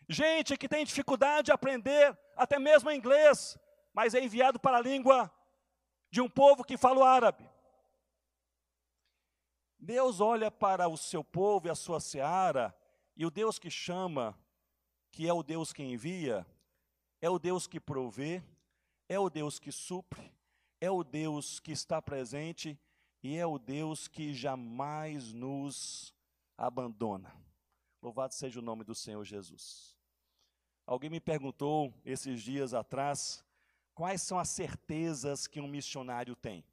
Gente 0.09 0.57
que 0.57 0.67
tem 0.67 0.83
dificuldade 0.83 1.45
de 1.45 1.51
aprender 1.51 2.17
até 2.35 2.57
mesmo 2.57 2.89
inglês, 2.89 3.55
mas 3.93 4.15
é 4.15 4.23
enviado 4.23 4.59
para 4.59 4.77
a 4.77 4.81
língua 4.81 5.31
de 6.09 6.21
um 6.21 6.27
povo 6.27 6.63
que 6.63 6.75
fala 6.75 6.99
o 7.01 7.03
árabe. 7.03 7.47
Deus 9.77 10.19
olha 10.19 10.49
para 10.49 10.87
o 10.87 10.97
seu 10.97 11.23
povo 11.23 11.67
e 11.67 11.69
a 11.69 11.75
sua 11.75 11.99
seara, 11.99 12.75
e 13.15 13.27
o 13.27 13.29
Deus 13.29 13.59
que 13.59 13.69
chama, 13.69 14.35
que 15.11 15.27
é 15.27 15.33
o 15.33 15.43
Deus 15.43 15.71
que 15.71 15.83
envia, 15.83 16.43
é 17.21 17.29
o 17.29 17.37
Deus 17.37 17.67
que 17.67 17.79
provê, 17.79 18.41
é 19.07 19.19
o 19.19 19.29
Deus 19.29 19.59
que 19.59 19.71
supre, 19.71 20.33
é 20.81 20.89
o 20.89 21.03
Deus 21.03 21.59
que 21.59 21.71
está 21.71 22.01
presente 22.01 22.79
e 23.25 23.37
é 23.39 23.45
o 23.47 23.57
Deus 23.57 24.07
que 24.07 24.35
jamais 24.35 25.33
nos 25.33 26.13
abandona. 26.55 27.35
Louvado 27.99 28.35
seja 28.35 28.59
o 28.59 28.61
nome 28.61 28.83
do 28.83 28.93
Senhor 28.93 29.25
Jesus. 29.25 29.97
Alguém 30.85 31.09
me 31.09 31.19
perguntou 31.19 31.91
esses 32.05 32.39
dias 32.43 32.71
atrás 32.75 33.43
quais 33.95 34.21
são 34.21 34.37
as 34.37 34.49
certezas 34.49 35.47
que 35.47 35.59
um 35.59 35.67
missionário 35.67 36.35
tem. 36.35 36.63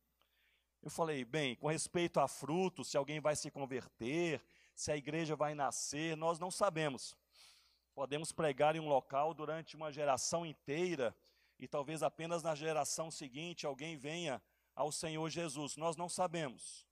Eu 0.82 0.90
falei, 0.90 1.24
bem, 1.24 1.56
com 1.56 1.68
respeito 1.68 2.20
a 2.20 2.28
frutos, 2.28 2.88
se 2.88 2.98
alguém 2.98 3.18
vai 3.18 3.34
se 3.34 3.50
converter, 3.50 4.44
se 4.74 4.92
a 4.92 4.96
igreja 4.96 5.34
vai 5.34 5.54
nascer, 5.54 6.18
nós 6.18 6.38
não 6.38 6.50
sabemos. 6.50 7.16
Podemos 7.94 8.30
pregar 8.30 8.76
em 8.76 8.80
um 8.80 8.90
local 8.90 9.32
durante 9.32 9.74
uma 9.74 9.90
geração 9.90 10.44
inteira 10.44 11.16
e 11.58 11.66
talvez 11.66 12.02
apenas 12.02 12.42
na 12.42 12.54
geração 12.54 13.10
seguinte 13.10 13.64
alguém 13.64 13.96
venha 13.96 14.42
ao 14.74 14.90
Senhor 14.92 15.28
Jesus. 15.28 15.76
Nós 15.76 15.96
não 15.96 16.08
sabemos. 16.08 16.86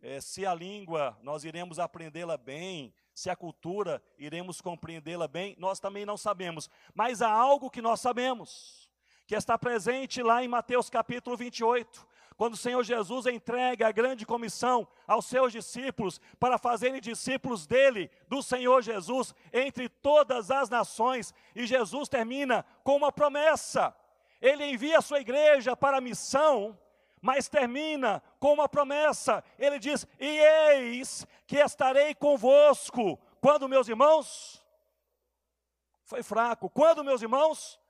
É, 0.00 0.20
se 0.20 0.44
a 0.44 0.52
língua 0.52 1.16
nós 1.22 1.44
iremos 1.44 1.78
aprendê-la 1.78 2.36
bem, 2.36 2.92
se 3.14 3.30
a 3.30 3.36
cultura 3.36 4.02
iremos 4.18 4.60
compreendê-la 4.60 5.28
bem, 5.28 5.54
nós 5.58 5.78
também 5.78 6.04
não 6.04 6.16
sabemos. 6.16 6.68
Mas 6.92 7.22
há 7.22 7.30
algo 7.30 7.70
que 7.70 7.80
nós 7.80 8.00
sabemos, 8.00 8.90
que 9.26 9.36
está 9.36 9.56
presente 9.56 10.22
lá 10.22 10.42
em 10.42 10.48
Mateus 10.48 10.90
capítulo 10.90 11.36
28, 11.36 12.04
quando 12.36 12.54
o 12.54 12.56
Senhor 12.56 12.82
Jesus 12.82 13.26
entrega 13.26 13.86
a 13.86 13.92
grande 13.92 14.26
comissão 14.26 14.88
aos 15.06 15.26
seus 15.26 15.52
discípulos 15.52 16.20
para 16.40 16.58
fazerem 16.58 17.00
discípulos 17.00 17.66
dele, 17.66 18.10
do 18.26 18.42
Senhor 18.42 18.82
Jesus, 18.82 19.32
entre 19.52 19.88
todas 19.88 20.50
as 20.50 20.68
nações, 20.68 21.32
e 21.54 21.64
Jesus 21.64 22.08
termina 22.08 22.64
com 22.82 22.96
uma 22.96 23.12
promessa. 23.12 23.94
Ele 24.40 24.64
envia 24.64 24.98
a 24.98 25.02
sua 25.02 25.20
igreja 25.20 25.76
para 25.76 25.98
a 25.98 26.00
missão, 26.00 26.76
mas 27.22 27.48
termina 27.48 28.20
com 28.40 28.52
uma 28.52 28.68
promessa. 28.68 29.44
Ele 29.56 29.78
diz: 29.78 30.04
E 30.18 30.26
eis 30.26 31.24
que 31.46 31.56
estarei 31.56 32.14
convosco. 32.16 33.16
Quando, 33.40 33.68
meus 33.68 33.88
irmãos? 33.88 34.60
Foi 36.04 36.22
fraco. 36.22 36.68
Quando, 36.68 37.04
meus 37.04 37.22
irmãos? 37.22 37.80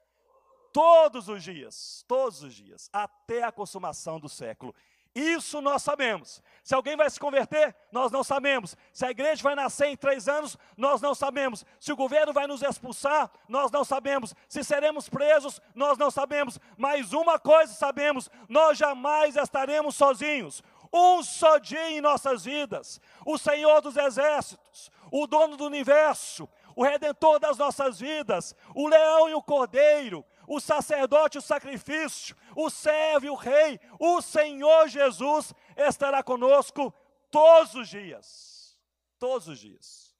Todos 0.72 1.28
os 1.28 1.42
dias, 1.42 2.04
todos 2.08 2.42
os 2.42 2.54
dias, 2.54 2.88
até 2.92 3.42
a 3.42 3.52
consumação 3.52 4.18
do 4.18 4.28
século. 4.28 4.74
Isso 5.14 5.60
nós 5.60 5.82
sabemos. 5.82 6.42
Se 6.64 6.74
alguém 6.74 6.96
vai 6.96 7.10
se 7.10 7.20
converter, 7.20 7.74
nós 7.90 8.10
não 8.10 8.24
sabemos. 8.24 8.76
Se 8.92 9.04
a 9.04 9.10
igreja 9.10 9.42
vai 9.42 9.54
nascer 9.54 9.88
em 9.88 9.96
três 9.96 10.28
anos, 10.28 10.56
nós 10.76 11.02
não 11.02 11.14
sabemos. 11.14 11.66
Se 11.78 11.92
o 11.92 11.96
governo 11.96 12.32
vai 12.32 12.46
nos 12.46 12.62
expulsar, 12.62 13.30
nós 13.48 13.70
não 13.70 13.84
sabemos. 13.84 14.34
Se 14.48 14.64
seremos 14.64 15.08
presos, 15.08 15.60
nós 15.74 15.98
não 15.98 16.10
sabemos. 16.10 16.58
Mas 16.78 17.12
uma 17.12 17.38
coisa 17.38 17.74
sabemos: 17.74 18.30
nós 18.48 18.78
jamais 18.78 19.36
estaremos 19.36 19.96
sozinhos. 19.96 20.62
Um 20.92 21.22
só 21.22 21.58
dia 21.58 21.90
em 21.90 22.00
nossas 22.00 22.44
vidas. 22.44 23.00
O 23.24 23.36
Senhor 23.38 23.80
dos 23.80 23.96
exércitos, 23.96 24.90
o 25.10 25.26
dono 25.26 25.56
do 25.56 25.64
universo, 25.64 26.48
o 26.76 26.82
redentor 26.82 27.38
das 27.38 27.58
nossas 27.58 27.98
vidas, 27.98 28.54
o 28.74 28.88
leão 28.88 29.28
e 29.28 29.34
o 29.34 29.42
cordeiro, 29.42 30.24
o 30.46 30.60
sacerdote, 30.60 31.38
o 31.38 31.42
sacrifício, 31.42 32.36
o 32.56 32.68
servo 32.68 33.28
o 33.28 33.34
rei, 33.34 33.78
o 33.98 34.20
Senhor 34.20 34.88
Jesus 34.88 35.54
estará 35.76 36.22
conosco 36.22 36.92
todos 37.30 37.74
os 37.74 37.88
dias. 37.88 38.78
Todos 39.18 39.48
os 39.48 39.58
dias. 39.58 40.12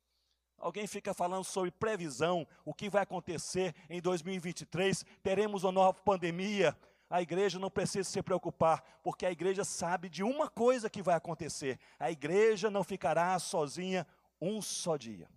Alguém 0.57 0.87
fica 0.87 1.13
falando 1.13 1.45
sobre 1.45 1.73
previsão, 1.73 2.47
o 2.65 2.73
que 2.73 2.89
vai 2.89 3.03
acontecer 3.03 3.75
em 3.91 4.01
2023, 4.01 5.05
teremos 5.23 5.65
uma 5.65 5.73
nova 5.73 6.01
pandemia. 6.01 6.77
A 7.11 7.21
igreja 7.21 7.59
não 7.59 7.69
precisa 7.69 8.09
se 8.09 8.23
preocupar, 8.23 9.01
porque 9.03 9.27
a 9.27 9.33
igreja 9.33 9.65
sabe 9.65 10.09
de 10.09 10.23
uma 10.23 10.49
coisa 10.49 10.89
que 10.89 11.03
vai 11.03 11.17
acontecer: 11.17 11.79
a 11.99 12.11
igreja 12.11 12.71
não 12.71 12.85
ficará 12.85 13.37
sozinha 13.41 14.07
um 14.41 14.63
só 14.63 14.97
dia. 14.97 15.29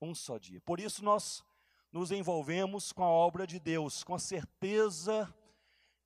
Um 0.00 0.14
só 0.14 0.38
dia. 0.38 0.60
Por 0.60 0.78
isso 0.78 1.04
nós 1.04 1.44
nos 1.92 2.10
envolvemos 2.10 2.92
com 2.92 3.02
a 3.02 3.08
obra 3.08 3.46
de 3.46 3.58
Deus, 3.58 4.04
com 4.04 4.14
a 4.14 4.18
certeza 4.18 5.32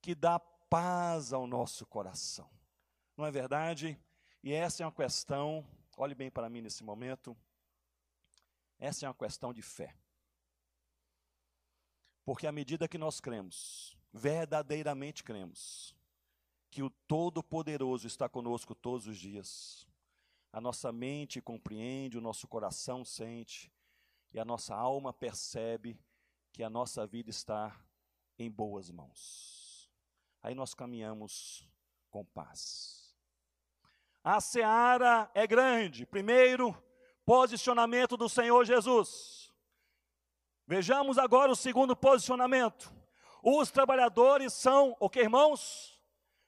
que 0.00 0.14
dá 0.14 0.38
paz 0.38 1.32
ao 1.32 1.46
nosso 1.46 1.84
coração. 1.86 2.48
Não 3.16 3.26
é 3.26 3.30
verdade? 3.30 3.98
E 4.42 4.52
essa 4.52 4.82
é 4.82 4.86
uma 4.86 4.92
questão, 4.92 5.66
olhe 5.96 6.14
bem 6.14 6.30
para 6.30 6.48
mim 6.48 6.62
nesse 6.62 6.82
momento, 6.82 7.36
essa 8.78 9.04
é 9.04 9.08
uma 9.08 9.14
questão 9.14 9.52
de 9.52 9.62
fé. 9.62 9.94
Porque 12.24 12.46
à 12.46 12.52
medida 12.52 12.88
que 12.88 12.96
nós 12.96 13.20
cremos, 13.20 13.96
verdadeiramente 14.12 15.22
cremos, 15.22 15.94
que 16.70 16.82
o 16.82 16.90
Todo-Poderoso 16.90 18.06
está 18.06 18.28
conosco 18.28 18.74
todos 18.74 19.06
os 19.06 19.18
dias, 19.18 19.86
a 20.52 20.60
nossa 20.60 20.92
mente 20.92 21.40
compreende, 21.40 22.16
o 22.16 22.20
nosso 22.20 22.46
coração 22.46 23.04
sente, 23.04 23.70
e 24.32 24.38
a 24.38 24.44
nossa 24.44 24.74
alma 24.74 25.12
percebe 25.12 25.98
que 26.52 26.62
a 26.62 26.70
nossa 26.70 27.06
vida 27.06 27.30
está 27.30 27.78
em 28.38 28.50
boas 28.50 28.90
mãos. 28.90 29.90
Aí 30.42 30.54
nós 30.54 30.74
caminhamos 30.74 31.68
com 32.10 32.24
paz. 32.24 33.14
A 34.22 34.40
seara 34.40 35.30
é 35.34 35.46
grande. 35.46 36.06
Primeiro, 36.06 36.76
posicionamento 37.24 38.16
do 38.16 38.28
Senhor 38.28 38.64
Jesus. 38.64 39.52
Vejamos 40.66 41.18
agora 41.18 41.50
o 41.50 41.56
segundo 41.56 41.96
posicionamento. 41.96 42.92
Os 43.42 43.70
trabalhadores 43.70 44.52
são, 44.52 44.96
o 45.00 45.08
que 45.08 45.20
irmãos? 45.20 46.00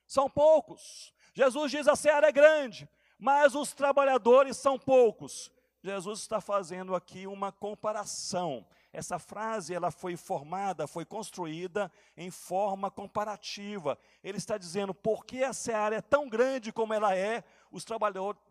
São 0.07 0.29
poucos. 0.29 1.13
Jesus 1.35 1.71
diz: 1.71 1.89
a 1.89 1.97
seara 1.97 2.29
é 2.29 2.33
grande, 2.33 2.89
mas 3.19 3.55
os 3.55 3.73
trabalhadores 3.73 4.57
são 4.57 4.79
poucos. 4.79 5.51
Jesus 5.83 6.21
está 6.21 6.41
fazendo 6.41 6.95
aqui 6.95 7.27
uma 7.27 7.51
comparação. 7.51 8.65
Essa 8.93 9.19
frase 9.19 9.75
ela 9.75 9.91
foi 9.91 10.17
formada, 10.17 10.87
foi 10.87 11.05
construída 11.05 11.91
em 12.17 12.31
forma 12.31 12.89
comparativa. 12.89 13.99
Ele 14.23 14.39
está 14.39 14.57
dizendo, 14.57 14.95
porque 14.95 15.39
essa 15.39 15.77
área 15.77 15.97
é 15.97 16.01
tão 16.01 16.29
grande 16.29 16.73
como 16.73 16.95
ela 16.95 17.17
é, 17.17 17.43
os 17.71 17.85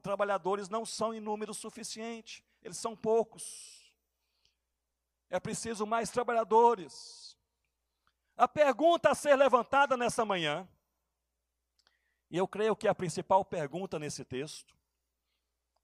trabalhadores 0.02 0.68
não 0.68 0.86
são 0.86 1.14
em 1.14 1.22
número 1.22 1.54
suficiente, 1.54 2.44
eles 2.62 2.78
são 2.78 2.96
poucos. 2.96 3.94
É 5.30 5.40
preciso 5.40 5.86
mais 5.86 6.10
trabalhadores. 6.10 7.38
A 8.36 8.48
pergunta 8.48 9.12
a 9.12 9.16
ser 9.16 9.38
levantada 9.38 9.96
nessa 9.96 10.26
manhã, 10.26 10.68
e 12.30 12.38
eu 12.38 12.48
creio 12.48 12.76
que 12.76 12.88
é 12.88 12.90
a 12.90 12.96
principal 12.96 13.46
pergunta 13.46 13.98
nesse 13.98 14.26
texto, 14.26 14.76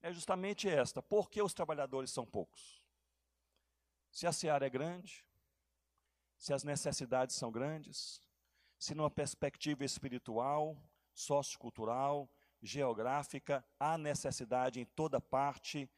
é 0.02 0.12
justamente 0.12 0.70
esta: 0.70 1.02
por 1.02 1.30
que 1.30 1.42
os 1.42 1.54
trabalhadores 1.54 2.12
são 2.12 2.26
poucos? 2.26 2.82
Se 4.12 4.26
a 4.26 4.32
seara 4.32 4.66
é 4.66 4.70
grande, 4.70 5.26
se 6.38 6.54
as 6.54 6.64
necessidades 6.64 7.36
são 7.36 7.52
grandes, 7.52 8.22
se 8.78 8.94
numa 8.94 9.10
perspectiva 9.10 9.84
espiritual, 9.84 10.78
sociocultural, 11.14 12.30
geográfica, 12.62 13.66
há 13.80 13.98
necessidade 13.98 14.80
em 14.80 14.86
toda 14.86 15.20
parte, 15.20 15.90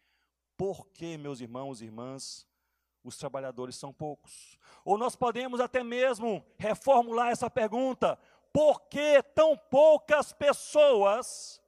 por 0.57 0.87
que, 0.87 1.17
meus 1.17 1.39
irmãos 1.39 1.81
e 1.81 1.85
irmãs, 1.85 2.47
os 3.03 3.17
trabalhadores 3.17 3.75
são 3.75 3.93
poucos? 3.93 4.57
Ou 4.83 4.97
nós 4.97 5.15
podemos 5.15 5.59
até 5.59 5.83
mesmo 5.83 6.45
reformular 6.57 7.29
essa 7.29 7.49
pergunta: 7.49 8.17
por 8.51 8.81
que 8.87 9.21
tão 9.35 9.57
poucas 9.57 10.33
pessoas 10.33 11.61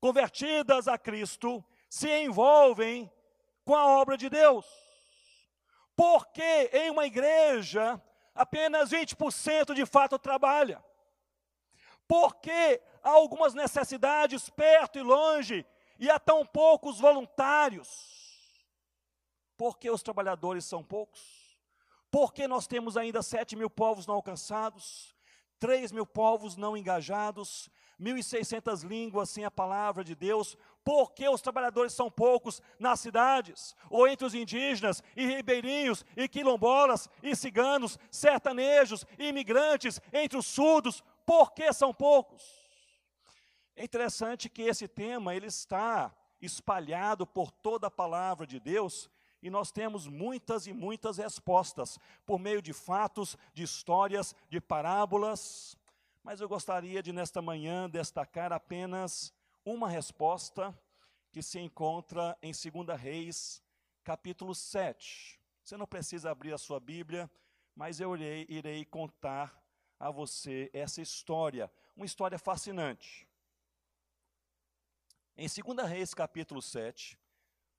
convertidas 0.00 0.88
a 0.88 0.96
Cristo 0.96 1.64
se 1.88 2.08
envolvem 2.22 3.10
com 3.64 3.74
a 3.74 3.86
obra 3.86 4.16
de 4.16 4.28
Deus. 4.28 4.66
Porque 5.94 6.70
em 6.72 6.90
uma 6.90 7.06
igreja 7.06 8.00
apenas 8.34 8.90
20% 8.90 9.74
de 9.74 9.84
fato 9.84 10.18
trabalha. 10.18 10.82
Porque 12.08 12.82
há 13.02 13.10
algumas 13.10 13.54
necessidades 13.54 14.48
perto 14.50 14.98
e 14.98 15.02
longe 15.02 15.66
e 15.98 16.10
há 16.10 16.18
tão 16.18 16.44
poucos 16.44 16.98
voluntários? 16.98 17.88
Porque 19.56 19.90
os 19.90 20.02
trabalhadores 20.02 20.64
são 20.64 20.82
poucos? 20.82 21.20
Porque 22.10 22.48
nós 22.48 22.66
temos 22.66 22.96
ainda 22.96 23.22
7 23.22 23.54
mil 23.54 23.70
povos 23.70 24.06
não 24.06 24.14
alcançados, 24.14 25.14
3 25.60 25.92
mil 25.92 26.06
povos 26.06 26.56
não 26.56 26.76
engajados, 26.76 27.70
1.600 28.00 28.82
línguas 28.82 29.28
sem 29.28 29.44
a 29.44 29.50
palavra 29.50 30.02
de 30.02 30.14
Deus, 30.14 30.56
porque 30.82 31.28
os 31.28 31.42
trabalhadores 31.42 31.92
são 31.92 32.10
poucos 32.10 32.62
nas 32.78 33.00
cidades, 33.00 33.76
ou 33.90 34.08
entre 34.08 34.26
os 34.26 34.34
indígenas, 34.34 35.02
e 35.14 35.26
ribeirinhos, 35.26 36.04
e 36.16 36.26
quilombolas, 36.26 37.08
e 37.22 37.36
ciganos, 37.36 37.98
sertanejos, 38.10 39.04
e 39.18 39.28
imigrantes, 39.28 40.00
entre 40.12 40.38
os 40.38 40.46
surdos, 40.46 41.04
porque 41.26 41.72
são 41.72 41.92
poucos? 41.92 42.42
É 43.76 43.84
interessante 43.84 44.48
que 44.48 44.62
esse 44.62 44.88
tema 44.88 45.34
ele 45.34 45.46
está 45.46 46.14
espalhado 46.40 47.26
por 47.26 47.50
toda 47.50 47.88
a 47.88 47.90
palavra 47.90 48.46
de 48.46 48.58
Deus, 48.58 49.10
e 49.42 49.48
nós 49.48 49.70
temos 49.70 50.06
muitas 50.06 50.66
e 50.66 50.72
muitas 50.72 51.18
respostas, 51.18 51.98
por 52.26 52.38
meio 52.38 52.60
de 52.60 52.72
fatos, 52.72 53.36
de 53.54 53.62
histórias, 53.62 54.34
de 54.48 54.60
parábolas, 54.60 55.76
mas 56.22 56.40
eu 56.40 56.48
gostaria 56.48 57.02
de, 57.02 57.12
nesta 57.12 57.40
manhã, 57.40 57.88
destacar 57.88 58.52
apenas 58.52 59.32
uma 59.64 59.88
resposta 59.88 60.76
que 61.32 61.42
se 61.42 61.58
encontra 61.58 62.36
em 62.42 62.52
2 62.52 62.98
Reis, 63.00 63.62
capítulo 64.02 64.54
7. 64.54 65.40
Você 65.62 65.76
não 65.76 65.86
precisa 65.86 66.30
abrir 66.30 66.52
a 66.52 66.58
sua 66.58 66.80
Bíblia, 66.80 67.30
mas 67.74 68.00
eu 68.00 68.14
irei, 68.16 68.46
irei 68.48 68.84
contar 68.84 69.62
a 69.98 70.10
você 70.10 70.70
essa 70.72 71.00
história, 71.00 71.70
uma 71.96 72.06
história 72.06 72.38
fascinante. 72.38 73.28
Em 75.36 75.46
2 75.46 75.88
Reis, 75.88 76.12
capítulo 76.12 76.60
7, 76.60 77.18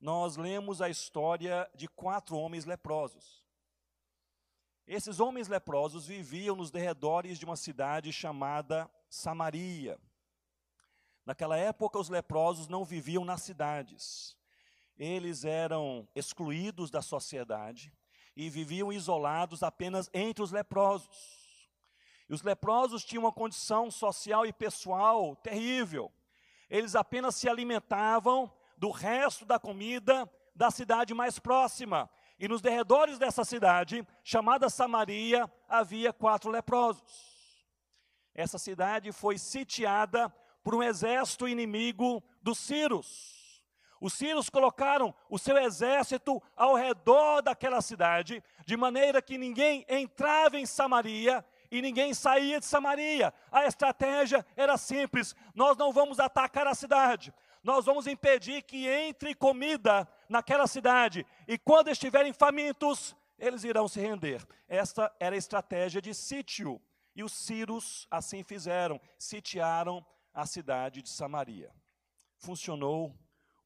nós 0.00 0.36
lemos 0.36 0.82
a 0.82 0.88
história 0.88 1.70
de 1.74 1.86
quatro 1.86 2.36
homens 2.36 2.64
leprosos. 2.64 3.44
Esses 4.86 5.20
homens 5.20 5.48
leprosos 5.48 6.06
viviam 6.06 6.56
nos 6.56 6.70
derredores 6.70 7.38
de 7.38 7.44
uma 7.44 7.56
cidade 7.56 8.12
chamada 8.12 8.90
Samaria. 9.08 9.98
Naquela 11.24 11.56
época, 11.56 11.98
os 11.98 12.08
leprosos 12.08 12.66
não 12.66 12.84
viviam 12.84 13.24
nas 13.24 13.42
cidades. 13.42 14.36
Eles 14.98 15.44
eram 15.44 16.08
excluídos 16.14 16.90
da 16.90 17.00
sociedade 17.00 17.92
e 18.36 18.50
viviam 18.50 18.92
isolados 18.92 19.62
apenas 19.62 20.10
entre 20.12 20.42
os 20.42 20.50
leprosos. 20.50 21.68
E 22.28 22.34
os 22.34 22.42
leprosos 22.42 23.04
tinham 23.04 23.24
uma 23.24 23.32
condição 23.32 23.90
social 23.90 24.44
e 24.44 24.52
pessoal 24.52 25.36
terrível. 25.36 26.12
Eles 26.68 26.96
apenas 26.96 27.36
se 27.36 27.48
alimentavam 27.48 28.52
do 28.76 28.90
resto 28.90 29.44
da 29.44 29.58
comida 29.58 30.28
da 30.54 30.70
cidade 30.70 31.14
mais 31.14 31.38
próxima. 31.38 32.10
E 32.42 32.48
nos 32.48 32.60
derredores 32.60 33.20
dessa 33.20 33.44
cidade, 33.44 34.04
chamada 34.24 34.68
Samaria, 34.68 35.48
havia 35.68 36.12
quatro 36.12 36.50
leprosos. 36.50 37.00
Essa 38.34 38.58
cidade 38.58 39.12
foi 39.12 39.38
sitiada 39.38 40.28
por 40.60 40.74
um 40.74 40.82
exército 40.82 41.46
inimigo 41.46 42.20
dos 42.42 42.58
Círios. 42.58 43.62
Os 44.00 44.14
Círios 44.14 44.50
colocaram 44.50 45.14
o 45.30 45.38
seu 45.38 45.56
exército 45.56 46.42
ao 46.56 46.74
redor 46.74 47.42
daquela 47.42 47.80
cidade, 47.80 48.42
de 48.66 48.76
maneira 48.76 49.22
que 49.22 49.38
ninguém 49.38 49.86
entrava 49.88 50.58
em 50.58 50.66
Samaria 50.66 51.44
e 51.70 51.80
ninguém 51.80 52.12
saía 52.12 52.58
de 52.58 52.66
Samaria. 52.66 53.32
A 53.52 53.66
estratégia 53.66 54.44
era 54.56 54.76
simples: 54.76 55.36
nós 55.54 55.76
não 55.76 55.92
vamos 55.92 56.18
atacar 56.18 56.66
a 56.66 56.74
cidade, 56.74 57.32
nós 57.62 57.84
vamos 57.84 58.08
impedir 58.08 58.62
que 58.62 58.88
entre 58.88 59.32
comida 59.32 60.08
naquela 60.32 60.66
cidade, 60.66 61.24
e 61.46 61.56
quando 61.56 61.90
estiverem 61.90 62.32
famintos, 62.32 63.14
eles 63.38 63.62
irão 63.62 63.86
se 63.86 64.00
render. 64.00 64.44
Esta 64.66 65.14
era 65.20 65.36
a 65.36 65.38
estratégia 65.38 66.00
de 66.00 66.14
sítio, 66.14 66.80
e 67.14 67.22
os 67.22 67.32
sírios 67.32 68.08
assim 68.10 68.42
fizeram, 68.42 69.00
sitiaram 69.18 70.04
a 70.32 70.46
cidade 70.46 71.02
de 71.02 71.10
Samaria. 71.10 71.70
Funcionou 72.38 73.14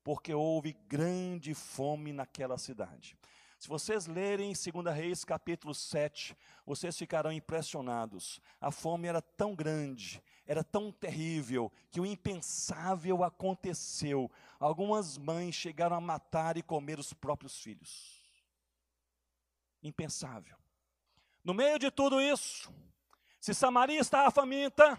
porque 0.03 0.35
houve 0.35 0.77
grande 0.89 1.55
fome 1.55 2.13
naquela 2.13 2.59
cidade. 2.59 3.17
Se 3.59 3.69
vocês 3.69 4.07
lerem 4.07 4.53
2 4.53 4.95
Reis 4.95 5.25
capítulo 5.25 5.75
7, 5.75 6.37
vocês 6.65 6.97
ficarão 6.97 7.33
impressionados. 7.33 8.41
A 8.61 8.71
fome 8.71 9.09
era 9.09 9.23
tão 9.23 9.55
grande, 9.55 10.23
era 10.47 10.63
tão 10.63 10.93
terrível, 10.93 11.73
que 11.91 12.01
o 12.01 12.07
impensável 12.07 13.25
aconteceu. 13.25 14.31
Algumas 14.61 15.19
mães 15.19 15.55
chegaram 15.55 15.97
a 15.97 16.01
matar 16.01 16.57
e 16.57 16.63
comer 16.63 16.99
os 16.99 17.13
próprios 17.13 17.61
filhos. 17.61 18.23
Impensável. 19.83 20.57
No 21.43 21.53
meio 21.53 21.79
de 21.79 21.91
tudo 21.91 22.21
isso, 22.21 22.73
se 23.41 23.53
Samaria 23.53 24.01
estava 24.01 24.31
faminta, 24.31 24.99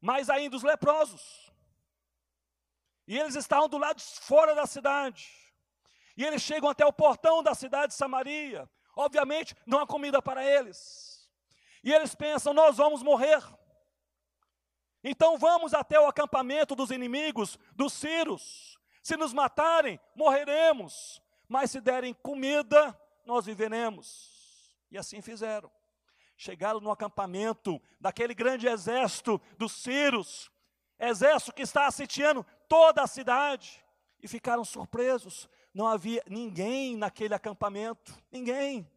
mais 0.00 0.28
ainda 0.28 0.56
os 0.56 0.62
leprosos. 0.62 1.52
E 3.06 3.16
eles 3.16 3.36
estavam 3.36 3.68
do 3.68 3.78
lado 3.78 3.98
de 3.98 4.04
fora 4.04 4.54
da 4.54 4.66
cidade. 4.66 5.30
E 6.16 6.24
eles 6.24 6.42
chegam 6.42 6.68
até 6.68 6.84
o 6.84 6.92
portão 6.92 7.42
da 7.42 7.54
cidade 7.54 7.88
de 7.88 7.94
Samaria. 7.94 8.68
Obviamente, 8.96 9.54
não 9.64 9.80
há 9.80 9.86
comida 9.86 10.20
para 10.20 10.44
eles. 10.44 11.28
E 11.84 11.92
eles 11.92 12.14
pensam: 12.14 12.52
nós 12.52 12.76
vamos 12.76 13.02
morrer. 13.02 13.40
Então 15.08 15.38
vamos 15.38 15.72
até 15.72 16.00
o 16.00 16.08
acampamento 16.08 16.74
dos 16.74 16.90
inimigos, 16.90 17.56
dos 17.76 17.92
Círios. 17.92 18.76
Se 19.00 19.16
nos 19.16 19.32
matarem, 19.32 20.00
morreremos. 20.16 21.22
Mas 21.48 21.70
se 21.70 21.80
derem 21.80 22.12
comida, 22.12 22.98
nós 23.24 23.46
viveremos. 23.46 24.74
E 24.90 24.98
assim 24.98 25.22
fizeram. 25.22 25.70
Chegaram 26.36 26.80
no 26.80 26.90
acampamento 26.90 27.80
daquele 28.00 28.34
grande 28.34 28.66
exército 28.66 29.40
dos 29.56 29.70
Círios, 29.80 30.50
exército 30.98 31.52
que 31.52 31.62
está 31.62 31.86
assitiando 31.86 32.44
toda 32.68 33.00
a 33.00 33.06
cidade, 33.06 33.84
e 34.20 34.26
ficaram 34.26 34.64
surpresos 34.64 35.48
não 35.72 35.86
havia 35.86 36.22
ninguém 36.26 36.96
naquele 36.96 37.32
acampamento, 37.32 38.12
ninguém. 38.32 38.90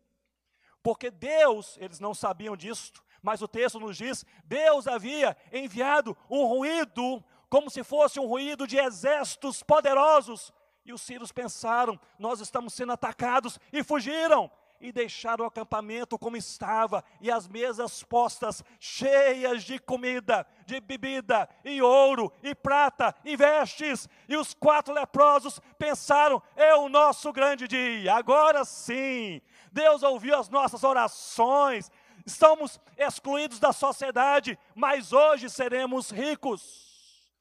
Porque 0.81 1.11
Deus, 1.11 1.77
eles 1.77 1.99
não 1.99 2.15
sabiam 2.15 2.57
disso, 2.57 2.93
mas 3.21 3.41
o 3.41 3.47
texto 3.47 3.79
nos 3.79 3.97
diz: 3.97 4.25
Deus 4.45 4.88
havia 4.88 5.36
enviado 5.51 6.17
um 6.29 6.45
ruído, 6.45 7.23
como 7.49 7.69
se 7.69 7.84
fosse 7.84 8.19
um 8.19 8.25
ruído 8.25 8.67
de 8.67 8.77
exércitos 8.77 9.63
poderosos. 9.63 10.53
E 10.86 10.93
os 10.93 11.01
sírios 11.01 11.32
pensaram: 11.32 11.99
nós 12.17 12.39
estamos 12.39 12.73
sendo 12.73 12.91
atacados, 12.91 13.60
e 13.71 13.84
fugiram 13.84 14.51
e 14.82 14.91
deixaram 14.91 15.43
o 15.43 15.47
acampamento 15.47 16.17
como 16.17 16.38
estava, 16.38 17.03
e 17.19 17.29
as 17.29 17.47
mesas 17.47 18.01
postas, 18.03 18.63
cheias 18.79 19.63
de 19.63 19.77
comida, 19.77 20.47
de 20.65 20.79
bebida, 20.79 21.49
e 21.65 21.82
ouro, 21.82 22.32
e 22.41 22.55
prata, 22.55 23.13
e 23.25 23.36
vestes. 23.36 24.08
E 24.27 24.38
os 24.38 24.53
quatro 24.53 24.93
leprosos 24.93 25.60
pensaram: 25.77 26.41
é 26.55 26.73
o 26.75 26.88
nosso 26.88 27.32
grande 27.34 27.67
dia, 27.67 28.15
agora 28.15 28.63
sim. 28.63 29.41
Deus 29.71 30.01
ouviu 30.01 30.36
as 30.38 30.49
nossas 30.49 30.84
orações, 30.84 31.91
estamos 32.31 32.79
excluídos 32.97 33.59
da 33.59 33.73
sociedade, 33.73 34.57
mas 34.75 35.11
hoje 35.11 35.49
seremos 35.49 36.11
ricos. 36.11 37.31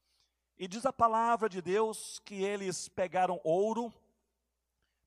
E 0.57 0.67
diz 0.67 0.85
a 0.85 0.91
palavra 0.91 1.47
de 1.47 1.61
Deus 1.61 2.19
que 2.25 2.43
eles 2.43 2.89
pegaram 2.89 3.39
ouro, 3.43 3.93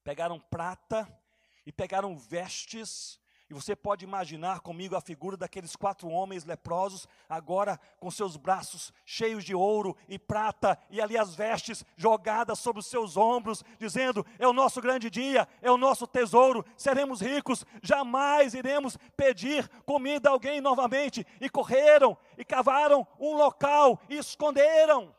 pegaram 0.02 0.40
prata, 0.40 1.06
e 1.64 1.72
pegaram 1.72 2.16
vestes, 2.16 3.18
e 3.52 3.54
você 3.54 3.76
pode 3.76 4.02
imaginar 4.02 4.60
comigo 4.60 4.96
a 4.96 5.00
figura 5.00 5.36
daqueles 5.36 5.76
quatro 5.76 6.08
homens 6.08 6.42
leprosos, 6.42 7.06
agora 7.28 7.78
com 8.00 8.10
seus 8.10 8.34
braços 8.34 8.94
cheios 9.04 9.44
de 9.44 9.54
ouro 9.54 9.94
e 10.08 10.18
prata, 10.18 10.78
e 10.88 11.02
ali 11.02 11.18
as 11.18 11.34
vestes 11.34 11.84
jogadas 11.94 12.58
sobre 12.58 12.80
os 12.80 12.86
seus 12.86 13.14
ombros, 13.14 13.62
dizendo: 13.78 14.24
É 14.38 14.48
o 14.48 14.54
nosso 14.54 14.80
grande 14.80 15.10
dia, 15.10 15.46
é 15.60 15.70
o 15.70 15.76
nosso 15.76 16.06
tesouro, 16.06 16.64
seremos 16.78 17.20
ricos, 17.20 17.66
jamais 17.82 18.54
iremos 18.54 18.96
pedir 19.18 19.68
comida 19.84 20.30
a 20.30 20.32
alguém 20.32 20.62
novamente. 20.62 21.26
E 21.38 21.50
correram 21.50 22.16
e 22.38 22.46
cavaram 22.46 23.06
um 23.20 23.36
local 23.36 24.00
e 24.08 24.16
esconderam. 24.16 25.14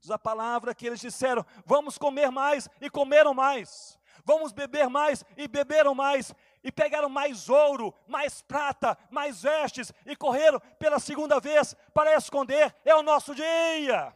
Diz 0.00 0.10
a 0.10 0.18
palavra 0.18 0.74
que 0.74 0.88
eles 0.88 1.00
disseram: 1.00 1.46
Vamos 1.64 1.98
comer 1.98 2.32
mais, 2.32 2.68
e 2.80 2.90
comeram 2.90 3.32
mais 3.32 3.96
vamos 4.26 4.52
beber 4.52 4.88
mais, 4.88 5.24
e 5.36 5.46
beberam 5.46 5.94
mais, 5.94 6.34
e 6.66 6.72
pegaram 6.72 7.08
mais 7.08 7.48
ouro, 7.48 7.94
mais 8.08 8.42
prata, 8.42 8.98
mais 9.08 9.42
vestes, 9.42 9.92
e 10.04 10.16
correram 10.16 10.58
pela 10.80 10.98
segunda 10.98 11.38
vez 11.38 11.76
para 11.94 12.14
esconder, 12.16 12.74
é 12.84 12.92
o 12.92 13.04
nosso 13.04 13.34
dia. 13.34 14.12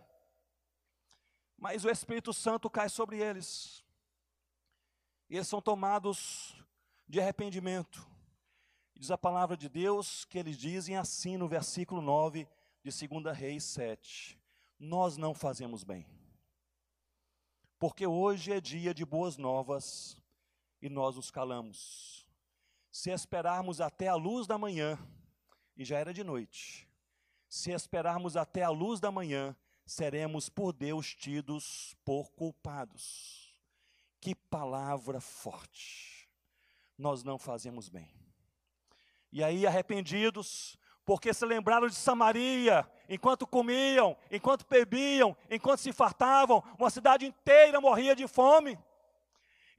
Mas 1.56 1.84
o 1.84 1.90
Espírito 1.90 2.32
Santo 2.32 2.68
cai 2.68 2.88
sobre 2.88 3.18
eles, 3.18 3.84
e 5.28 5.36
eles 5.36 5.46
são 5.46 5.62
tomados 5.62 6.54
de 7.08 7.20
arrependimento, 7.20 8.10
Diz 9.00 9.10
a 9.10 9.16
palavra 9.16 9.56
de 9.56 9.66
Deus 9.66 10.26
que 10.26 10.36
eles 10.38 10.58
dizem 10.58 10.94
assim 10.94 11.38
no 11.38 11.48
versículo 11.48 12.02
9 12.02 12.46
de 12.82 13.08
2 13.08 13.34
Reis 13.34 13.64
7. 13.64 14.38
Nós 14.78 15.16
não 15.16 15.32
fazemos 15.32 15.82
bem. 15.82 16.06
Porque 17.78 18.06
hoje 18.06 18.52
é 18.52 18.60
dia 18.60 18.92
de 18.92 19.06
boas 19.06 19.38
novas 19.38 20.20
e 20.82 20.90
nós 20.90 21.16
nos 21.16 21.30
calamos. 21.30 22.19
Se 22.90 23.10
esperarmos 23.10 23.80
até 23.80 24.08
a 24.08 24.14
luz 24.14 24.46
da 24.46 24.58
manhã, 24.58 24.98
e 25.76 25.84
já 25.84 25.98
era 25.98 26.12
de 26.12 26.24
noite, 26.24 26.88
se 27.48 27.70
esperarmos 27.70 28.36
até 28.36 28.62
a 28.62 28.70
luz 28.70 29.00
da 29.00 29.10
manhã, 29.10 29.56
seremos 29.84 30.48
por 30.48 30.72
Deus 30.72 31.14
tidos 31.14 31.96
por 32.04 32.30
culpados. 32.32 33.54
Que 34.20 34.34
palavra 34.34 35.20
forte. 35.20 36.28
Nós 36.96 37.24
não 37.24 37.38
fazemos 37.38 37.88
bem. 37.88 38.08
E 39.32 39.42
aí, 39.42 39.66
arrependidos, 39.66 40.78
porque 41.04 41.32
se 41.32 41.44
lembraram 41.44 41.88
de 41.88 41.94
Samaria, 41.94 42.88
enquanto 43.08 43.46
comiam, 43.46 44.16
enquanto 44.30 44.66
bebiam, 44.68 45.36
enquanto 45.50 45.80
se 45.80 45.92
fartavam, 45.92 46.62
uma 46.78 46.90
cidade 46.90 47.26
inteira 47.26 47.80
morria 47.80 48.14
de 48.14 48.28
fome. 48.28 48.78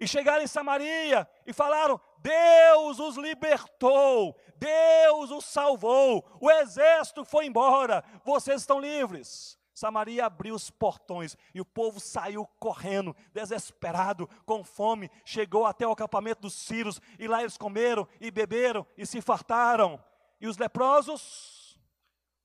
E 0.01 0.07
chegaram 0.07 0.43
em 0.43 0.47
Samaria 0.47 1.29
e 1.45 1.53
falaram: 1.53 2.01
Deus 2.17 2.99
os 2.99 3.17
libertou, 3.17 4.35
Deus 4.57 5.29
os 5.29 5.45
salvou, 5.45 6.27
o 6.41 6.49
exército 6.49 7.23
foi 7.23 7.45
embora, 7.45 8.03
vocês 8.25 8.61
estão 8.61 8.79
livres. 8.79 9.59
Samaria 9.75 10.25
abriu 10.25 10.55
os 10.55 10.71
portões 10.71 11.37
e 11.53 11.61
o 11.61 11.65
povo 11.65 11.99
saiu 11.99 12.47
correndo, 12.59 13.15
desesperado, 13.31 14.27
com 14.43 14.63
fome, 14.63 15.09
chegou 15.23 15.67
até 15.67 15.87
o 15.87 15.91
acampamento 15.91 16.41
dos 16.41 16.55
sírios 16.55 16.99
e 17.19 17.27
lá 17.27 17.41
eles 17.41 17.55
comeram 17.55 18.07
e 18.19 18.31
beberam 18.31 18.85
e 18.97 19.05
se 19.05 19.21
fartaram. 19.21 20.03
E 20.39 20.47
os 20.47 20.57
leprosos 20.57 21.79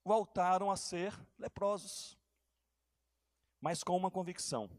voltaram 0.04 0.70
a 0.70 0.76
ser 0.76 1.18
leprosos. 1.38 2.18
Mas 3.60 3.82
com 3.82 3.96
uma 3.96 4.10
convicção. 4.10 4.70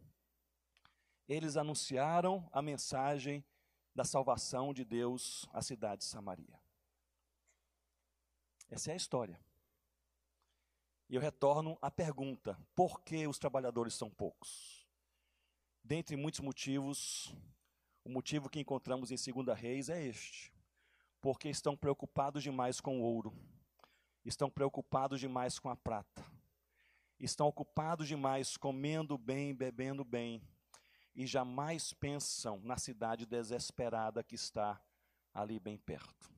Eles 1.28 1.58
anunciaram 1.58 2.50
a 2.52 2.62
mensagem 2.62 3.44
da 3.94 4.04
salvação 4.04 4.74
de 4.74 4.86
Deus 4.86 5.48
à 5.52 5.62
cidade 5.62 6.00
de 6.00 6.06
Samaria. 6.06 6.60
Essa 8.70 8.92
é 8.92 8.94
a 8.94 8.98
história. 8.98 9.40
E 11.10 11.16
eu 11.16 11.22
retorno 11.22 11.78
à 11.82 11.90
pergunta: 11.90 12.58
por 12.76 13.02
que 13.02 13.28
os 13.28 13.38
trabalhadores 13.38 13.94
são 13.94 14.10
poucos? 14.10 14.86
Dentre 15.84 16.16
muitos 16.16 16.42
motivos, 16.42 17.34
o 18.04 18.10
motivo 18.10 18.50
que 18.50 18.60
encontramos 18.60 19.12
em 19.12 19.34
2 19.34 19.58
Reis 19.58 19.90
é 19.90 20.04
este 20.04 20.52
porque 21.22 21.50
estão 21.50 21.76
preocupados 21.76 22.44
demais 22.44 22.80
com 22.80 23.00
o 23.00 23.04
ouro, 23.04 23.34
estão 24.24 24.50
preocupados 24.50 25.20
demais 25.20 25.60
com 25.60 25.70
a 25.70 25.76
prata, 25.76 26.24
estão 27.20 27.48
ocupados 27.48 28.08
demais 28.08 28.56
comendo 28.56 29.18
bem, 29.18 29.54
bebendo 29.54 30.06
bem, 30.06 30.42
e 31.18 31.28
jamais 31.28 31.92
pensam 31.92 32.62
na 32.64 32.78
cidade 32.78 33.26
desesperada 33.26 34.24
que 34.24 34.36
está 34.36 34.82
ali 35.34 35.60
bem 35.60 35.78
perto. 35.78 36.32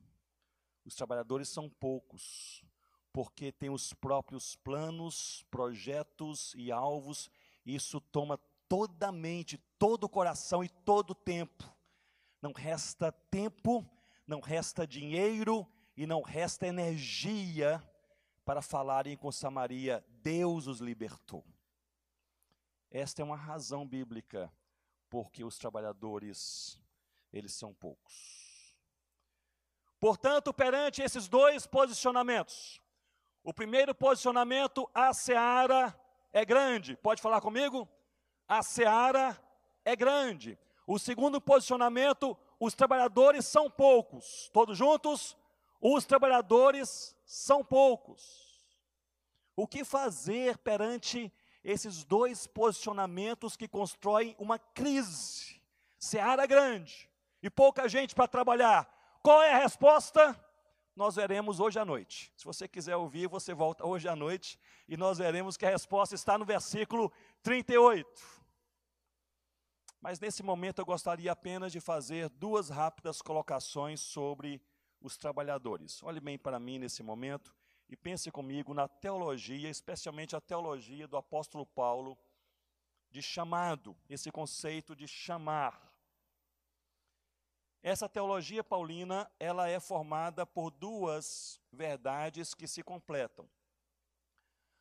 Os 0.84 0.96
trabalhadores 0.96 1.48
são 1.48 1.68
poucos, 1.68 2.64
porque 3.12 3.52
têm 3.52 3.70
os 3.70 3.92
próprios 3.92 4.56
planos, 4.56 5.44
projetos 5.50 6.52
e 6.56 6.72
alvos, 6.72 7.30
e 7.64 7.76
isso 7.76 8.00
toma 8.00 8.40
toda 8.68 9.08
a 9.08 9.12
mente, 9.12 9.56
todo 9.78 10.04
o 10.04 10.08
coração 10.08 10.64
e 10.64 10.68
todo 10.68 11.10
o 11.10 11.14
tempo. 11.14 11.64
Não 12.42 12.52
resta 12.52 13.12
tempo 13.12 13.86
não 14.30 14.40
resta 14.40 14.86
dinheiro 14.86 15.66
e 15.96 16.06
não 16.06 16.22
resta 16.22 16.64
energia 16.64 17.82
para 18.44 18.62
falarem 18.62 19.16
com 19.16 19.32
Samaria, 19.32 20.04
Deus 20.22 20.68
os 20.68 20.78
libertou. 20.78 21.44
Esta 22.92 23.22
é 23.22 23.24
uma 23.24 23.36
razão 23.36 23.86
bíblica 23.86 24.50
porque 25.10 25.44
os 25.44 25.58
trabalhadores, 25.58 26.80
eles 27.32 27.52
são 27.52 27.74
poucos. 27.74 28.40
Portanto, 29.98 30.54
perante 30.54 31.02
esses 31.02 31.28
dois 31.28 31.66
posicionamentos, 31.66 32.80
o 33.42 33.52
primeiro 33.52 33.94
posicionamento, 33.94 34.88
a 34.94 35.12
seara 35.12 35.94
é 36.32 36.44
grande. 36.44 36.96
Pode 36.96 37.20
falar 37.20 37.40
comigo? 37.40 37.86
A 38.48 38.62
seara 38.62 39.38
é 39.84 39.94
grande. 39.96 40.58
O 40.86 40.98
segundo 40.98 41.40
posicionamento, 41.40 42.36
os 42.58 42.74
trabalhadores 42.74 43.46
são 43.46 43.70
poucos. 43.70 44.48
Todos 44.52 44.78
juntos? 44.78 45.36
Os 45.80 46.04
trabalhadores 46.06 47.16
são 47.24 47.64
poucos. 47.64 48.48
O 49.56 49.66
que 49.66 49.84
fazer 49.84 50.56
perante 50.58 51.32
esses 51.62 52.04
dois 52.04 52.46
posicionamentos 52.46 53.56
que 53.56 53.68
constroem 53.68 54.34
uma 54.38 54.58
crise? 54.58 55.60
Seara 55.98 56.46
grande 56.46 57.08
e 57.42 57.50
pouca 57.50 57.88
gente 57.88 58.14
para 58.14 58.28
trabalhar. 58.28 58.88
Qual 59.22 59.42
é 59.42 59.52
a 59.52 59.58
resposta? 59.58 60.38
Nós 60.96 61.16
veremos 61.16 61.60
hoje 61.60 61.78
à 61.78 61.84
noite. 61.84 62.32
Se 62.36 62.44
você 62.44 62.66
quiser 62.66 62.96
ouvir, 62.96 63.28
você 63.28 63.54
volta 63.54 63.86
hoje 63.86 64.08
à 64.08 64.16
noite 64.16 64.58
e 64.88 64.96
nós 64.96 65.18
veremos 65.18 65.56
que 65.56 65.66
a 65.66 65.70
resposta 65.70 66.14
está 66.14 66.36
no 66.36 66.44
versículo 66.44 67.12
38. 67.42 68.08
Mas 70.00 70.18
nesse 70.18 70.42
momento 70.42 70.80
eu 70.80 70.86
gostaria 70.86 71.30
apenas 71.30 71.72
de 71.72 71.80
fazer 71.80 72.28
duas 72.30 72.70
rápidas 72.70 73.20
colocações 73.20 74.00
sobre 74.00 74.60
os 75.00 75.16
trabalhadores. 75.16 76.02
Olhe 76.02 76.20
bem 76.20 76.38
para 76.38 76.58
mim 76.58 76.78
nesse 76.78 77.02
momento 77.02 77.54
e 77.90 77.96
pense 77.96 78.30
comigo 78.30 78.72
na 78.72 78.86
teologia, 78.86 79.68
especialmente 79.68 80.36
a 80.36 80.40
teologia 80.40 81.08
do 81.08 81.16
apóstolo 81.16 81.66
Paulo, 81.66 82.16
de 83.10 83.20
chamado, 83.20 83.96
esse 84.08 84.30
conceito 84.30 84.94
de 84.94 85.08
chamar. 85.08 85.92
Essa 87.82 88.08
teologia 88.08 88.62
paulina, 88.62 89.28
ela 89.40 89.68
é 89.68 89.80
formada 89.80 90.46
por 90.46 90.70
duas 90.70 91.60
verdades 91.72 92.54
que 92.54 92.68
se 92.68 92.80
completam. 92.80 93.50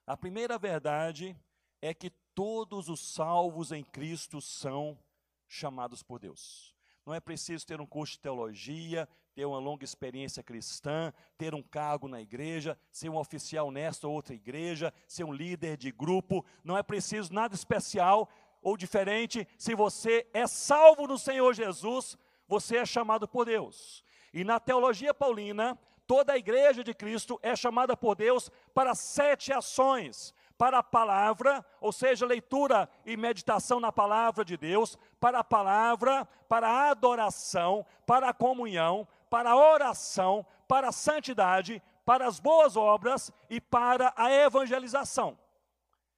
A 0.05 0.15
primeira 0.15 0.59
verdade 0.59 1.35
é 1.81 1.95
que 1.95 2.11
todos 2.35 2.89
os 2.89 2.99
salvos 2.99 3.71
em 3.71 3.83
Cristo 3.83 4.39
são 4.39 4.99
chamados 5.47 6.03
por 6.03 6.19
Deus. 6.19 6.75
Não 7.05 7.13
é 7.13 7.19
preciso 7.19 7.65
ter 7.65 7.81
um 7.81 7.85
curso 7.85 8.13
de 8.13 8.19
teologia, 8.19 9.07
ter 9.33 9.45
uma 9.45 9.59
longa 9.59 9.83
experiência 9.83 10.43
cristã, 10.43 11.13
ter 11.37 11.55
um 11.55 11.63
cargo 11.63 12.07
na 12.07 12.21
igreja, 12.21 12.77
ser 12.91 13.09
um 13.09 13.17
oficial 13.17 13.67
honesto 13.67 14.03
ou 14.05 14.13
outra 14.13 14.35
igreja, 14.35 14.93
ser 15.07 15.23
um 15.23 15.33
líder 15.33 15.77
de 15.77 15.91
grupo. 15.91 16.45
Não 16.63 16.77
é 16.77 16.83
preciso 16.83 17.33
nada 17.33 17.55
especial 17.55 18.29
ou 18.61 18.75
diferente. 18.75 19.47
Se 19.57 19.73
você 19.73 20.27
é 20.33 20.45
salvo 20.45 21.07
no 21.07 21.17
Senhor 21.17 21.53
Jesus, 21.53 22.17
você 22.47 22.77
é 22.77 22.85
chamado 22.85 23.27
por 23.27 23.45
Deus. 23.45 24.03
E 24.33 24.43
na 24.43 24.59
teologia 24.59 25.13
paulina, 25.13 25.77
toda 26.05 26.33
a 26.33 26.37
igreja 26.37 26.83
de 26.83 26.93
Cristo 26.93 27.39
é 27.41 27.55
chamada 27.55 27.95
por 27.95 28.15
Deus 28.15 28.51
para 28.73 28.93
sete 28.93 29.53
ações 29.53 30.33
para 30.59 30.79
a 30.79 30.83
palavra, 30.83 31.65
ou 31.79 31.93
seja, 31.93 32.25
leitura 32.25 32.89
e 33.05 33.15
meditação 33.15 33.79
na 33.79 33.93
palavra 33.93 34.43
de 34.43 34.57
Deus, 34.57 34.97
para 35.17 35.39
a 35.39 35.43
palavra, 35.43 36.27
para 36.49 36.67
a 36.67 36.89
adoração, 36.89 37.85
para 38.05 38.27
a 38.27 38.33
comunhão, 38.33 39.07
para 39.29 39.51
a 39.51 39.55
oração, 39.55 40.45
para 40.67 40.89
a 40.89 40.91
santidade, 40.91 41.81
para 42.03 42.27
as 42.27 42.41
boas 42.41 42.75
obras 42.75 43.31
e 43.49 43.61
para 43.61 44.11
a 44.17 44.33
evangelização. 44.33 45.39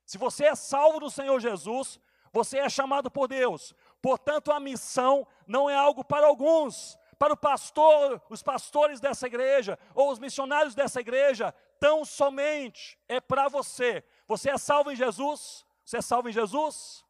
Se 0.08 0.18
você 0.18 0.46
é 0.46 0.56
salvo 0.56 1.00
do 1.00 1.12
Senhor 1.12 1.40
Jesus, 1.40 2.00
você 2.34 2.58
é 2.58 2.68
chamado 2.68 3.12
por 3.12 3.28
Deus. 3.28 3.76
Portanto, 4.02 4.52
a 4.52 4.60
missão 4.60 5.28
não 5.46 5.70
é 5.70 5.76
algo 5.76 6.04
para 6.04 6.26
alguns, 6.26 6.98
para 7.20 7.34
o 7.34 7.38
pastor, 7.38 8.20
os 8.28 8.42
pastores 8.42 9.00
dessa 9.00 9.28
igreja 9.28 9.78
ou 9.94 10.12
os 10.12 10.18
missionários 10.18 10.74
dessa 10.74 11.00
igreja, 11.00 11.54
tão 11.80 12.04
somente 12.04 12.98
é 13.08 13.20
para 13.20 13.48
você. 13.48 14.04
Você 14.32 14.50
é 14.50 14.58
salvo 14.58 14.90
em 14.90 14.96
Jesus? 14.96 15.66
Você 15.84 15.98
é 15.98 16.02
salvo 16.02 16.30
em 16.30 16.32
Jesus? 16.32 17.04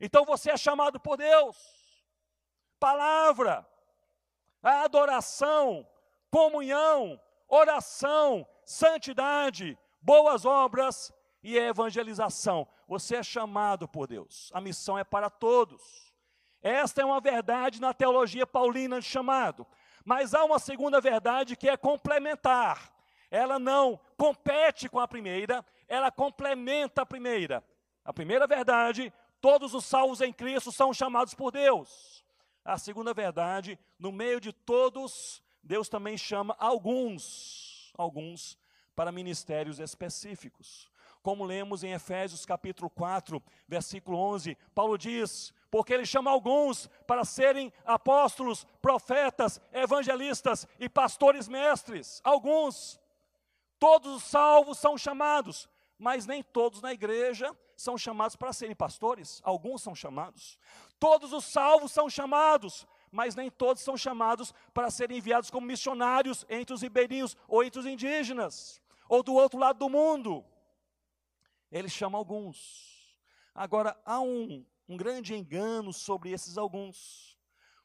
Então 0.00 0.24
você 0.24 0.50
é 0.50 0.56
chamado 0.56 0.98
por 0.98 1.16
Deus. 1.16 1.56
Palavra, 2.80 3.64
adoração, 4.60 5.86
comunhão, 6.32 7.20
oração, 7.46 8.44
santidade, 8.64 9.78
boas 10.02 10.44
obras 10.44 11.12
e 11.44 11.56
evangelização. 11.56 12.66
Você 12.88 13.14
é 13.14 13.22
chamado 13.22 13.86
por 13.86 14.08
Deus. 14.08 14.50
A 14.52 14.60
missão 14.60 14.98
é 14.98 15.04
para 15.04 15.30
todos. 15.30 16.12
Esta 16.60 17.02
é 17.02 17.04
uma 17.04 17.20
verdade 17.20 17.80
na 17.80 17.94
teologia 17.94 18.44
paulina 18.44 18.98
de 18.98 19.06
chamado. 19.06 19.64
Mas 20.04 20.34
há 20.34 20.42
uma 20.44 20.58
segunda 20.58 21.00
verdade 21.00 21.54
que 21.54 21.68
é 21.68 21.76
complementar. 21.76 22.92
Ela 23.30 23.60
não 23.60 24.00
compete 24.16 24.88
com 24.88 24.98
a 24.98 25.06
primeira, 25.06 25.64
ela 25.88 26.10
complementa 26.10 27.02
a 27.02 27.06
primeira. 27.06 27.64
A 28.04 28.12
primeira 28.12 28.46
verdade, 28.46 29.12
todos 29.40 29.74
os 29.74 29.84
salvos 29.84 30.20
em 30.20 30.32
Cristo 30.32 30.70
são 30.70 30.92
chamados 30.92 31.34
por 31.34 31.50
Deus. 31.50 32.24
A 32.64 32.76
segunda 32.78 33.14
verdade, 33.14 33.78
no 33.98 34.12
meio 34.12 34.40
de 34.40 34.52
todos, 34.52 35.42
Deus 35.62 35.88
também 35.88 36.16
chama 36.18 36.54
alguns, 36.58 37.92
alguns 37.96 38.58
para 38.94 39.10
ministérios 39.10 39.78
específicos. 39.78 40.90
Como 41.22 41.44
lemos 41.44 41.82
em 41.82 41.92
Efésios 41.92 42.44
capítulo 42.44 42.90
4, 42.90 43.42
versículo 43.66 44.18
11, 44.18 44.56
Paulo 44.74 44.96
diz: 44.96 45.52
porque 45.70 45.92
ele 45.92 46.06
chama 46.06 46.30
alguns 46.30 46.88
para 47.06 47.24
serem 47.24 47.72
apóstolos, 47.84 48.66
profetas, 48.80 49.60
evangelistas 49.72 50.66
e 50.78 50.88
pastores 50.88 51.48
mestres. 51.48 52.20
Alguns. 52.24 53.00
Todos 53.78 54.16
os 54.16 54.22
salvos 54.24 54.76
são 54.78 54.98
chamados, 54.98 55.68
mas 55.98 56.26
nem 56.26 56.42
todos 56.42 56.80
na 56.80 56.92
igreja 56.92 57.54
são 57.76 57.98
chamados 57.98 58.36
para 58.36 58.52
serem 58.52 58.74
pastores. 58.74 59.40
Alguns 59.44 59.82
são 59.82 59.94
chamados. 59.94 60.58
Todos 60.98 61.32
os 61.32 61.44
salvos 61.44 61.92
são 61.92 62.08
chamados, 62.08 62.86
mas 63.10 63.34
nem 63.34 63.50
todos 63.50 63.82
são 63.82 63.96
chamados 63.96 64.54
para 64.72 64.90
serem 64.90 65.18
enviados 65.18 65.50
como 65.50 65.66
missionários 65.66 66.44
entre 66.48 66.74
os 66.74 66.82
ribeirinhos 66.82 67.36
ou 67.46 67.64
entre 67.64 67.80
os 67.80 67.86
indígenas, 67.86 68.80
ou 69.08 69.22
do 69.22 69.34
outro 69.34 69.58
lado 69.58 69.78
do 69.78 69.88
mundo. 69.88 70.44
Ele 71.70 71.88
chama 71.88 72.16
alguns. 72.16 73.16
Agora, 73.54 74.00
há 74.04 74.20
um 74.20 74.64
um 74.88 74.96
grande 74.96 75.34
engano 75.34 75.92
sobre 75.92 76.30
esses 76.30 76.56
alguns, 76.56 77.38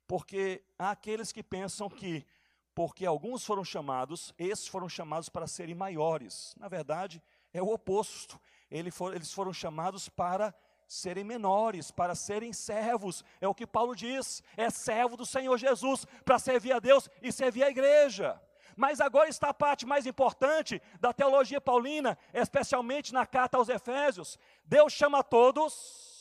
porque 0.07 0.63
há 0.79 0.91
aqueles 0.91 1.33
que 1.33 1.43
pensam 1.43 1.89
que, 1.89 2.25
porque 2.73 3.05
alguns 3.05 3.45
foram 3.45 3.63
chamados, 3.63 4.33
esses 4.37 4.67
foram 4.67 4.87
chamados 4.87 5.27
para 5.27 5.45
serem 5.45 5.75
maiores. 5.75 6.55
Na 6.57 6.69
verdade, 6.69 7.21
é 7.53 7.61
o 7.61 7.71
oposto. 7.71 8.39
Eles 8.69 9.31
foram 9.31 9.53
chamados 9.53 10.09
para 10.09 10.53
serem 10.87 11.23
menores, 11.23 11.91
para 11.91 12.15
serem 12.15 12.51
servos. 12.51 13.23
É 13.39 13.47
o 13.47 13.55
que 13.55 13.67
Paulo 13.67 13.95
diz: 13.95 14.41
é 14.57 14.69
servo 14.69 15.15
do 15.15 15.25
Senhor 15.25 15.57
Jesus 15.57 16.05
para 16.25 16.39
servir 16.39 16.73
a 16.73 16.79
Deus 16.79 17.09
e 17.21 17.31
servir 17.31 17.63
a 17.63 17.69
igreja. 17.69 18.41
Mas 18.75 18.99
agora 18.99 19.29
está 19.29 19.49
a 19.49 19.53
parte 19.53 19.85
mais 19.85 20.07
importante 20.07 20.81
da 20.99 21.13
teologia 21.13 21.61
paulina, 21.61 22.17
especialmente 22.33 23.13
na 23.13 23.25
carta 23.25 23.57
aos 23.57 23.69
Efésios. 23.69 24.39
Deus 24.65 24.91
chama 24.91 25.23
todos 25.23 26.13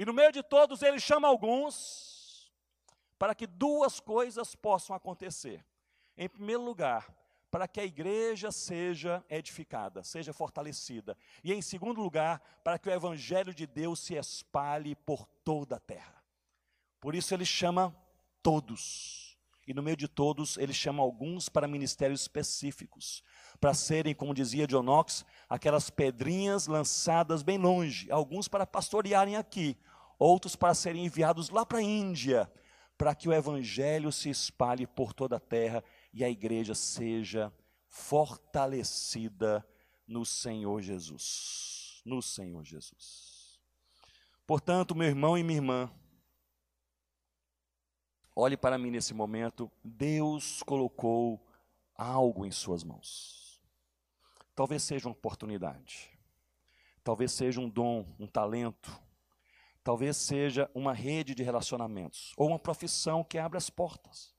e 0.00 0.04
no 0.06 0.14
meio 0.14 0.32
de 0.32 0.42
todos 0.42 0.82
ele 0.82 0.98
chama 0.98 1.28
alguns 1.28 2.50
para 3.18 3.34
que 3.34 3.46
duas 3.46 4.00
coisas 4.00 4.54
possam 4.54 4.96
acontecer. 4.96 5.62
Em 6.16 6.26
primeiro 6.28 6.62
lugar, 6.62 7.06
para 7.50 7.66
que 7.66 7.80
a 7.80 7.84
igreja 7.84 8.52
seja 8.52 9.24
edificada, 9.28 10.02
seja 10.04 10.32
fortalecida. 10.32 11.16
E 11.42 11.52
em 11.52 11.60
segundo 11.60 12.00
lugar, 12.00 12.40
para 12.62 12.78
que 12.78 12.88
o 12.88 12.92
evangelho 12.92 13.52
de 13.52 13.66
Deus 13.66 14.00
se 14.00 14.14
espalhe 14.14 14.94
por 14.94 15.26
toda 15.44 15.76
a 15.76 15.80
terra. 15.80 16.22
Por 17.00 17.14
isso 17.14 17.34
ele 17.34 17.44
chama 17.44 17.94
todos. 18.42 19.36
E 19.66 19.74
no 19.74 19.82
meio 19.82 19.96
de 19.96 20.08
todos, 20.08 20.56
ele 20.58 20.72
chama 20.72 21.02
alguns 21.02 21.48
para 21.48 21.68
ministérios 21.68 22.22
específicos, 22.22 23.22
para 23.60 23.74
serem, 23.74 24.14
como 24.14 24.34
dizia 24.34 24.66
John 24.66 24.82
Knox, 24.82 25.24
aquelas 25.48 25.90
pedrinhas 25.90 26.66
lançadas 26.66 27.42
bem 27.42 27.58
longe, 27.58 28.10
alguns 28.10 28.48
para 28.48 28.66
pastorearem 28.66 29.36
aqui, 29.36 29.76
outros 30.18 30.56
para 30.56 30.74
serem 30.74 31.04
enviados 31.04 31.50
lá 31.50 31.64
para 31.64 31.78
a 31.78 31.82
Índia, 31.82 32.50
para 32.98 33.14
que 33.14 33.28
o 33.28 33.32
evangelho 33.32 34.10
se 34.10 34.28
espalhe 34.28 34.86
por 34.86 35.12
toda 35.12 35.36
a 35.36 35.40
terra 35.40 35.84
e 36.12 36.24
a 36.24 36.30
igreja 36.30 36.74
seja 36.74 37.52
fortalecida 37.86 39.66
no 40.06 40.24
Senhor 40.24 40.80
Jesus. 40.80 42.02
No 42.04 42.22
Senhor 42.22 42.64
Jesus. 42.64 43.60
Portanto, 44.46 44.94
meu 44.94 45.06
irmão 45.06 45.38
e 45.38 45.42
minha 45.42 45.58
irmã, 45.58 45.90
olhe 48.34 48.56
para 48.56 48.78
mim 48.78 48.90
nesse 48.90 49.14
momento, 49.14 49.70
Deus 49.84 50.62
colocou 50.62 51.46
algo 51.94 52.44
em 52.44 52.50
suas 52.50 52.82
mãos. 52.82 53.62
Talvez 54.54 54.82
seja 54.82 55.08
uma 55.08 55.12
oportunidade, 55.12 56.10
talvez 57.04 57.32
seja 57.32 57.60
um 57.60 57.68
dom, 57.68 58.04
um 58.18 58.26
talento, 58.26 58.90
Talvez 59.82 60.16
seja 60.16 60.70
uma 60.74 60.92
rede 60.92 61.34
de 61.34 61.42
relacionamentos 61.42 62.34
ou 62.36 62.48
uma 62.48 62.58
profissão 62.58 63.24
que 63.24 63.38
abre 63.38 63.56
as 63.56 63.70
portas. 63.70 64.34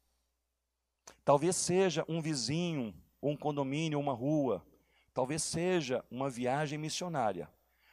Talvez 1.24 1.56
seja 1.56 2.06
um 2.08 2.22
vizinho, 2.22 2.94
um 3.22 3.36
condomínio, 3.36 4.00
uma 4.00 4.14
rua. 4.14 4.66
Talvez 5.14 5.44
seja 5.44 6.04
uma 6.10 6.30
viagem 6.30 6.78
missionária. 6.78 7.50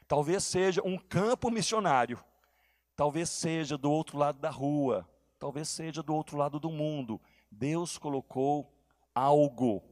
Talvez 0.06 0.44
seja 0.44 0.82
um 0.84 0.96
campo 0.96 1.50
missionário. 1.50 2.22
Talvez 2.96 3.30
seja 3.30 3.76
do 3.76 3.90
outro 3.90 4.18
lado 4.18 4.38
da 4.38 4.50
rua. 4.50 5.08
Talvez 5.38 5.68
seja 5.68 6.02
do 6.02 6.14
outro 6.14 6.36
lado 6.36 6.58
do 6.58 6.70
mundo. 6.70 7.20
Deus 7.50 7.98
colocou 7.98 8.72
algo 9.14 9.82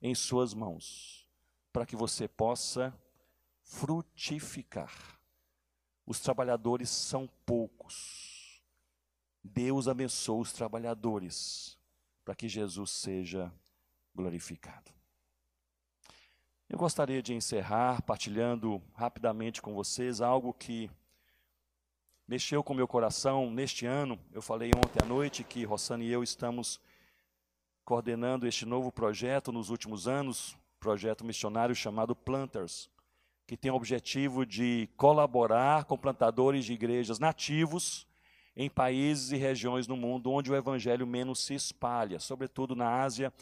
em 0.00 0.14
suas 0.14 0.54
mãos 0.54 1.26
para 1.72 1.86
que 1.86 1.96
você 1.96 2.28
possa 2.28 2.94
frutificar 3.62 5.14
os 6.06 6.20
trabalhadores 6.20 6.90
são 6.90 7.28
poucos. 7.46 8.62
Deus 9.42 9.88
abençoa 9.88 10.40
os 10.40 10.52
trabalhadores 10.52 11.78
para 12.24 12.34
que 12.34 12.48
Jesus 12.48 12.90
seja 12.90 13.52
glorificado. 14.14 14.90
Eu 16.68 16.78
gostaria 16.78 17.22
de 17.22 17.34
encerrar 17.34 18.02
partilhando 18.02 18.82
rapidamente 18.94 19.60
com 19.60 19.74
vocês 19.74 20.20
algo 20.20 20.52
que 20.54 20.90
mexeu 22.26 22.64
com 22.64 22.72
meu 22.72 22.88
coração 22.88 23.50
neste 23.50 23.84
ano. 23.84 24.18
Eu 24.32 24.40
falei 24.40 24.70
ontem 24.74 25.02
à 25.02 25.06
noite 25.06 25.44
que 25.44 25.64
Rossana 25.64 26.02
e 26.02 26.10
eu 26.10 26.22
estamos 26.22 26.80
coordenando 27.84 28.46
este 28.46 28.64
novo 28.64 28.90
projeto 28.90 29.52
nos 29.52 29.68
últimos 29.68 30.08
anos, 30.08 30.56
projeto 30.80 31.24
missionário 31.24 31.74
chamado 31.74 32.16
Planters 32.16 32.88
que 33.46 33.56
tem 33.56 33.70
o 33.70 33.74
objetivo 33.74 34.46
de 34.46 34.88
colaborar 34.96 35.84
com 35.84 35.98
plantadores 35.98 36.64
de 36.64 36.72
igrejas 36.72 37.18
nativos 37.18 38.06
em 38.56 38.70
países 38.70 39.32
e 39.32 39.36
regiões 39.36 39.86
no 39.86 39.96
mundo 39.96 40.30
onde 40.30 40.50
o 40.50 40.56
evangelho 40.56 41.06
menos 41.06 41.40
se 41.40 41.54
espalha, 41.54 42.18
sobretudo 42.20 42.76
na 42.76 43.02
Ásia, 43.02 43.32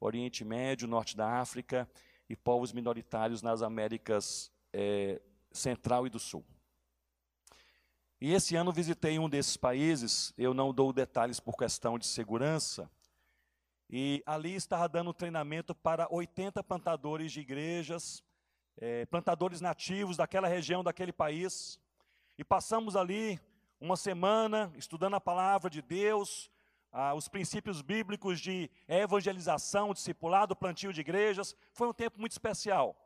Oriente 0.00 0.44
Médio, 0.44 0.88
Norte 0.88 1.16
da 1.16 1.40
África 1.40 1.88
e 2.28 2.34
povos 2.34 2.72
minoritários 2.72 3.42
nas 3.42 3.62
Américas 3.62 4.50
é, 4.72 5.20
Central 5.52 6.06
e 6.06 6.10
do 6.10 6.18
Sul. 6.18 6.44
E 8.20 8.32
esse 8.32 8.56
ano 8.56 8.72
visitei 8.72 9.18
um 9.18 9.28
desses 9.28 9.56
países, 9.56 10.32
eu 10.36 10.54
não 10.54 10.72
dou 10.72 10.92
detalhes 10.92 11.38
por 11.38 11.56
questão 11.56 11.98
de 11.98 12.06
segurança, 12.06 12.90
e 13.88 14.22
ali 14.26 14.54
estava 14.54 14.88
dando 14.88 15.12
treinamento 15.12 15.74
para 15.74 16.08
80 16.10 16.64
plantadores 16.64 17.30
de 17.30 17.40
igrejas 17.40 18.24
é, 18.78 19.06
plantadores 19.06 19.60
nativos 19.60 20.16
daquela 20.16 20.48
região, 20.48 20.84
daquele 20.84 21.12
país. 21.12 21.80
E 22.38 22.44
passamos 22.44 22.96
ali 22.96 23.40
uma 23.80 23.96
semana 23.96 24.72
estudando 24.76 25.14
a 25.14 25.20
palavra 25.20 25.68
de 25.68 25.82
Deus, 25.82 26.50
ah, 26.92 27.14
os 27.14 27.28
princípios 27.28 27.82
bíblicos 27.82 28.40
de 28.40 28.70
evangelização, 28.88 29.92
discipulado, 29.92 30.56
plantio 30.56 30.92
de 30.92 31.00
igrejas. 31.00 31.56
Foi 31.72 31.88
um 31.88 31.92
tempo 31.92 32.18
muito 32.18 32.32
especial. 32.32 32.96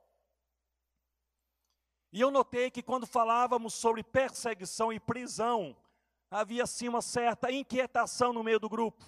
E 2.13 2.21
eu 2.21 2.31
notei 2.31 2.71
que 2.71 2.83
quando 2.83 3.07
falávamos 3.07 3.75
sobre 3.75 4.03
perseguição 4.03 4.93
e 4.93 4.99
prisão, 4.99 5.77
havia 6.31 6.67
sim 6.67 6.89
uma 6.89 7.03
certa 7.03 7.51
inquietação 7.51 8.33
no 8.33 8.43
meio 8.43 8.59
do 8.59 8.69
grupo. 8.69 9.05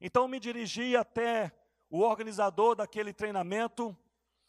Então 0.00 0.28
me 0.28 0.38
dirigi 0.38 0.96
até 0.96 1.52
o 1.90 2.00
organizador 2.00 2.74
daquele 2.74 3.12
treinamento 3.12 3.96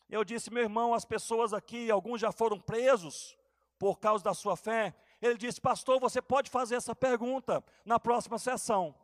eu 0.09 0.23
disse, 0.23 0.51
meu 0.51 0.63
irmão, 0.63 0.91
as 0.91 1.05
pessoas 1.05 1.53
aqui, 1.53 1.91
alguns 1.91 2.19
já 2.19 2.31
foram 2.31 2.59
presos 2.59 3.37
por 3.77 3.99
causa 3.99 4.23
da 4.23 4.33
sua 4.33 4.57
fé. 4.57 4.95
Ele 5.21 5.37
disse, 5.37 5.59
pastor, 5.59 5.99
você 5.99 6.21
pode 6.21 6.49
fazer 6.49 6.75
essa 6.75 6.95
pergunta 6.95 7.63
na 7.85 7.99
próxima 7.99 8.37
sessão. 8.37 8.95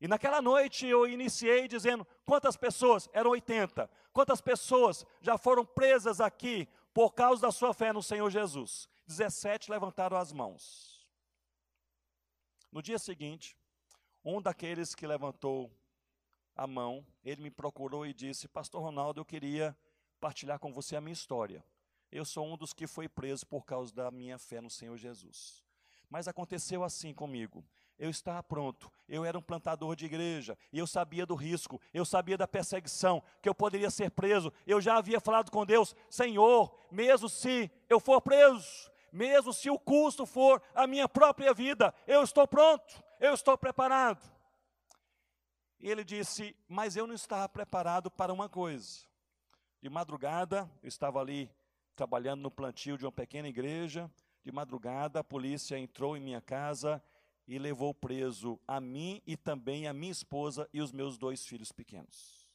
E 0.00 0.08
naquela 0.08 0.42
noite 0.42 0.86
eu 0.86 1.06
iniciei 1.06 1.68
dizendo: 1.68 2.06
quantas 2.24 2.56
pessoas? 2.56 3.08
Eram 3.12 3.30
80. 3.30 3.88
Quantas 4.12 4.40
pessoas 4.40 5.04
já 5.20 5.38
foram 5.38 5.64
presas 5.64 6.20
aqui 6.20 6.68
por 6.92 7.12
causa 7.12 7.42
da 7.42 7.50
sua 7.50 7.72
fé 7.72 7.92
no 7.92 8.02
Senhor 8.02 8.28
Jesus? 8.30 8.88
17 9.06 9.70
levantaram 9.70 10.16
as 10.16 10.32
mãos. 10.32 11.06
No 12.70 12.82
dia 12.82 12.98
seguinte, 12.98 13.56
um 14.24 14.42
daqueles 14.42 14.94
que 14.94 15.06
levantou 15.06 15.70
a 16.56 16.66
mão, 16.66 17.06
ele 17.24 17.42
me 17.42 17.50
procurou 17.50 18.06
e 18.06 18.12
disse: 18.12 18.48
Pastor 18.48 18.82
Ronaldo, 18.82 19.20
eu 19.20 19.24
queria 19.24 19.76
partilhar 20.20 20.58
com 20.58 20.72
você 20.72 20.96
a 20.96 21.00
minha 21.00 21.12
história. 21.12 21.64
Eu 22.14 22.24
sou 22.24 22.46
um 22.46 22.56
dos 22.56 22.72
que 22.72 22.86
foi 22.86 23.08
preso 23.08 23.44
por 23.44 23.66
causa 23.66 23.92
da 23.92 24.08
minha 24.08 24.38
fé 24.38 24.60
no 24.60 24.70
Senhor 24.70 24.96
Jesus. 24.96 25.64
Mas 26.08 26.28
aconteceu 26.28 26.84
assim 26.84 27.12
comigo. 27.12 27.64
Eu 27.98 28.08
estava 28.08 28.40
pronto, 28.40 28.88
eu 29.08 29.24
era 29.24 29.36
um 29.36 29.42
plantador 29.42 29.96
de 29.96 30.06
igreja, 30.06 30.56
e 30.72 30.78
eu 30.78 30.86
sabia 30.86 31.26
do 31.26 31.34
risco, 31.34 31.80
eu 31.92 32.04
sabia 32.04 32.38
da 32.38 32.46
perseguição, 32.46 33.20
que 33.42 33.48
eu 33.48 33.54
poderia 33.54 33.90
ser 33.90 34.12
preso. 34.12 34.52
Eu 34.64 34.80
já 34.80 34.96
havia 34.96 35.18
falado 35.18 35.50
com 35.50 35.66
Deus: 35.66 35.92
Senhor, 36.08 36.72
mesmo 36.88 37.28
se 37.28 37.68
eu 37.88 37.98
for 37.98 38.20
preso, 38.20 38.92
mesmo 39.10 39.52
se 39.52 39.68
o 39.68 39.76
custo 39.76 40.24
for 40.24 40.62
a 40.72 40.86
minha 40.86 41.08
própria 41.08 41.52
vida, 41.52 41.92
eu 42.06 42.22
estou 42.22 42.46
pronto, 42.46 43.02
eu 43.18 43.34
estou 43.34 43.58
preparado. 43.58 44.22
E 45.80 45.90
ele 45.90 46.04
disse: 46.04 46.56
Mas 46.68 46.94
eu 46.94 47.08
não 47.08 47.14
estava 47.14 47.48
preparado 47.48 48.08
para 48.08 48.32
uma 48.32 48.48
coisa. 48.48 49.00
De 49.82 49.90
madrugada, 49.90 50.70
eu 50.80 50.88
estava 50.88 51.20
ali 51.20 51.50
trabalhando 51.94 52.42
no 52.42 52.50
plantio 52.50 52.98
de 52.98 53.04
uma 53.04 53.12
pequena 53.12 53.48
igreja. 53.48 54.10
De 54.42 54.52
madrugada, 54.52 55.20
a 55.20 55.24
polícia 55.24 55.78
entrou 55.78 56.16
em 56.16 56.20
minha 56.20 56.40
casa 56.40 57.02
e 57.46 57.58
levou 57.58 57.94
preso 57.94 58.60
a 58.66 58.80
mim 58.80 59.22
e 59.26 59.36
também 59.36 59.86
a 59.86 59.92
minha 59.92 60.12
esposa 60.12 60.68
e 60.72 60.80
os 60.80 60.92
meus 60.92 61.16
dois 61.16 61.46
filhos 61.46 61.72
pequenos. 61.72 62.48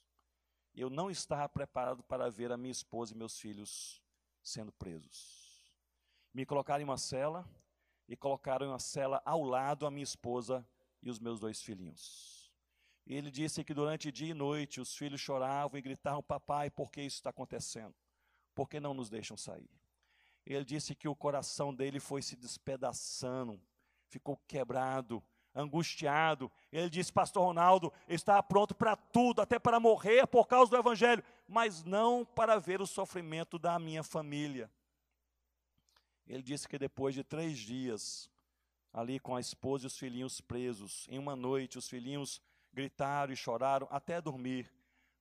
Eu 0.76 0.90
não 0.90 1.10
estava 1.10 1.50
preparado 1.50 2.04
para 2.04 2.30
ver 2.30 2.52
a 2.52 2.58
minha 2.58 2.72
esposa 2.72 3.14
e 3.14 3.18
meus 3.18 3.40
filhos 3.40 4.02
sendo 4.42 4.72
presos. 4.72 5.50
Me 6.34 6.46
colocaram 6.46 6.82
em 6.82 6.86
uma 6.86 6.98
cela 6.98 7.48
e 8.08 8.16
colocaram 8.16 8.66
em 8.66 8.70
uma 8.70 8.80
cela 8.80 9.22
ao 9.26 9.44
lado 9.44 9.86
a 9.86 9.92
minha 9.92 10.04
esposa 10.04 10.66
e 11.02 11.10
os 11.10 11.20
meus 11.20 11.40
dois 11.40 11.62
filhinhos. 11.62 12.52
Ele 13.06 13.32
disse 13.32 13.64
que 13.64 13.74
durante 13.74 14.12
dia 14.12 14.30
e 14.30 14.34
noite 14.36 14.80
os 14.80 14.96
filhos 14.96 15.20
choravam 15.20 15.78
e 15.78 15.82
gritavam: 15.82 16.22
Papai, 16.22 16.70
por 16.70 16.92
que 16.92 17.02
isso 17.02 17.18
está 17.18 17.32
acontecendo? 17.32 17.96
Por 18.60 18.68
que 18.68 18.78
não 18.78 18.94
nos 18.94 19.10
deixam 19.10 19.38
sair? 19.38 19.70
Ele 20.46 20.66
disse 20.66 20.94
que 20.94 21.08
o 21.08 21.16
coração 21.16 21.74
dele 21.74 21.98
foi 21.98 22.22
se 22.22 22.36
despedaçando, 22.36 23.58
ficou 24.10 24.36
quebrado, 24.46 25.24
angustiado. 25.56 26.52
Ele 26.70 26.90
disse: 26.90 27.10
Pastor 27.10 27.46
Ronaldo, 27.46 27.94
estava 28.06 28.44
pronto 28.44 28.76
para 28.76 28.98
tudo, 28.98 29.42
até 29.42 29.58
para 29.58 29.80
morrer 29.80 30.28
por 30.28 30.46
causa 30.46 30.70
do 30.70 30.76
Evangelho, 30.76 31.24
mas 31.48 31.86
não 31.86 32.26
para 32.26 32.60
ver 32.60 32.82
o 32.82 32.86
sofrimento 32.86 33.58
da 33.58 33.80
minha 33.80 34.04
família. 34.04 34.70
Ele 36.28 36.44
disse 36.44 36.68
que 36.68 36.78
depois 36.78 37.16
de 37.16 37.24
três 37.24 37.60
dias, 37.60 38.30
ali 38.92 39.22
com 39.22 39.38
a 39.38 39.40
esposa 39.40 39.86
e 39.86 39.88
os 39.88 39.98
filhinhos 39.98 40.42
presos, 40.42 41.08
em 41.10 41.18
uma 41.18 41.34
noite, 41.34 41.78
os 41.78 41.88
filhinhos 41.88 42.42
gritaram 42.74 43.32
e 43.32 43.38
choraram 43.38 43.88
até 43.90 44.20
dormir. 44.20 44.70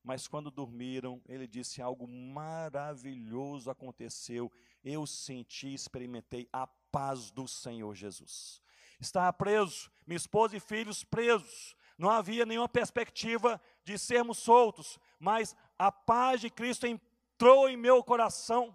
Mas 0.03 0.27
quando 0.29 0.51
dormiram, 0.51 1.21
ele 1.29 1.47
disse: 1.47 1.83
algo 1.83 2.07
maravilhoso 2.07 3.71
aconteceu. 3.71 4.51
Eu 4.83 5.07
senti, 5.07 5.73
experimentei 5.75 6.49
a 6.53 6.67
paz 6.67 7.31
do 7.31 7.47
Senhor 7.47 7.95
Jesus 7.95 8.63
estava 9.01 9.33
preso, 9.33 9.91
minha 10.07 10.17
esposa 10.17 10.57
e 10.57 10.61
filhos 10.61 11.05
presos. 11.05 11.77
Não 11.97 12.11
havia 12.11 12.47
nenhuma 12.47 12.69
perspectiva 12.69 13.61
de 13.85 13.99
sermos 13.99 14.39
soltos, 14.39 14.99
mas 15.19 15.57
a 15.79 15.91
paz 15.91 16.41
de 16.41 16.51
Cristo 16.51 16.87
entrou 16.87 17.69
em 17.69 17.77
meu 17.77 18.03
coração. 18.03 18.75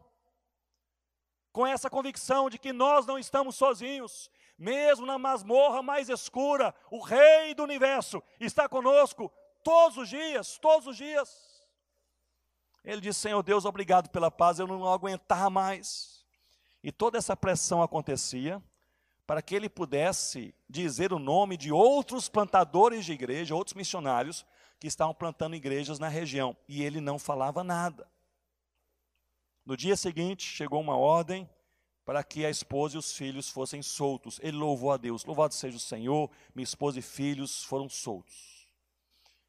Com 1.52 1.66
essa 1.68 1.90
convicção 1.90 2.50
de 2.50 2.58
que 2.58 2.74
nós 2.74 3.06
não 3.06 3.18
estamos 3.18 3.56
sozinhos, 3.56 4.30
mesmo 4.58 5.06
na 5.06 5.18
masmorra 5.18 5.82
mais 5.82 6.10
escura, 6.10 6.74
o 6.90 7.00
Rei 7.00 7.54
do 7.54 7.64
universo 7.64 8.24
está 8.40 8.68
conosco 8.68 9.32
todos 9.64 9.98
os 9.98 10.10
dias, 10.10 10.58
todos 10.58 10.88
os 10.88 10.98
dias. 10.98 11.54
Ele 12.84 13.02
disse: 13.02 13.22
Senhor 13.22 13.42
Deus, 13.42 13.66
obrigado 13.66 14.10
pela 14.10 14.30
paz, 14.30 14.60
eu 14.60 14.68
não 14.68 14.92
aguentar 14.92 15.50
mais. 15.50 16.26
E 16.84 16.92
toda 16.92 17.18
essa 17.18 17.36
pressão 17.36 17.82
acontecia 17.82 18.62
para 19.26 19.42
que 19.42 19.56
ele 19.56 19.70
pudesse 19.70 20.54
dizer 20.70 21.14
o 21.14 21.20
nome 21.20 21.56
de 21.56 21.72
outros 21.72 22.28
plantadores 22.28 23.06
de 23.06 23.14
igreja, 23.14 23.56
outros 23.56 23.74
missionários 23.74 24.46
que 24.80 24.88
estavam 24.88 25.14
plantando 25.14 25.56
igrejas 25.56 25.98
na 25.98 26.10
região, 26.10 26.58
e 26.68 26.84
ele 26.84 27.00
não 27.00 27.18
falava 27.18 27.64
nada. 27.64 28.06
No 29.66 29.78
dia 29.78 29.96
seguinte, 29.96 30.44
chegou 30.44 30.82
uma 30.82 30.98
ordem 30.98 31.50
para 32.04 32.22
que 32.22 32.46
a 32.46 32.50
esposa 32.50 32.98
e 32.98 33.00
os 33.00 33.16
filhos 33.16 33.50
fossem 33.50 33.82
soltos. 33.82 34.40
Ele 34.44 34.58
louvou 34.58 34.92
a 34.92 34.98
Deus: 34.98 35.24
Louvado 35.24 35.54
seja 35.54 35.78
o 35.78 35.80
Senhor, 35.80 36.30
minha 36.54 36.66
esposa 36.66 37.00
e 37.00 37.02
filhos 37.02 37.64
foram 37.64 37.88
soltos. 37.88 38.53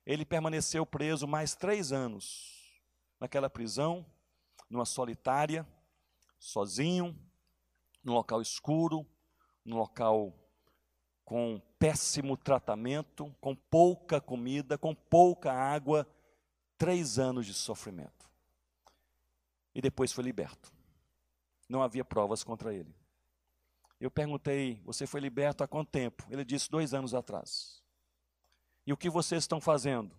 Ele 0.06 0.24
permaneceu 0.24 0.84
preso 0.84 1.26
mais 1.26 1.54
três 1.54 1.92
anos 1.92 2.80
naquela 3.18 3.48
prisão, 3.48 4.04
numa 4.68 4.84
solitária, 4.84 5.66
sozinho, 6.38 7.18
num 8.02 8.12
local 8.12 8.42
escuro, 8.42 9.06
num 9.64 9.76
local 9.76 10.38
com 11.24 11.60
péssimo 11.78 12.36
tratamento, 12.36 13.34
com 13.40 13.56
pouca 13.56 14.20
comida, 14.20 14.76
com 14.76 14.94
pouca 14.94 15.52
água, 15.52 16.06
três 16.76 17.18
anos 17.18 17.46
de 17.46 17.54
sofrimento. 17.54 18.28
E 19.74 19.80
depois 19.80 20.12
foi 20.12 20.22
liberto. 20.22 20.72
Não 21.68 21.82
havia 21.82 22.04
provas 22.04 22.44
contra 22.44 22.74
ele. 22.74 22.94
Eu 23.98 24.10
perguntei: 24.10 24.82
Você 24.84 25.06
foi 25.06 25.20
liberto 25.20 25.64
há 25.64 25.68
quanto 25.68 25.90
tempo? 25.90 26.26
Ele 26.30 26.44
disse: 26.44 26.70
Dois 26.70 26.92
anos 26.92 27.14
atrás. 27.14 27.82
E 28.86 28.92
o 28.92 28.96
que 28.96 29.08
vocês 29.08 29.44
estão 29.44 29.60
fazendo? 29.60 30.10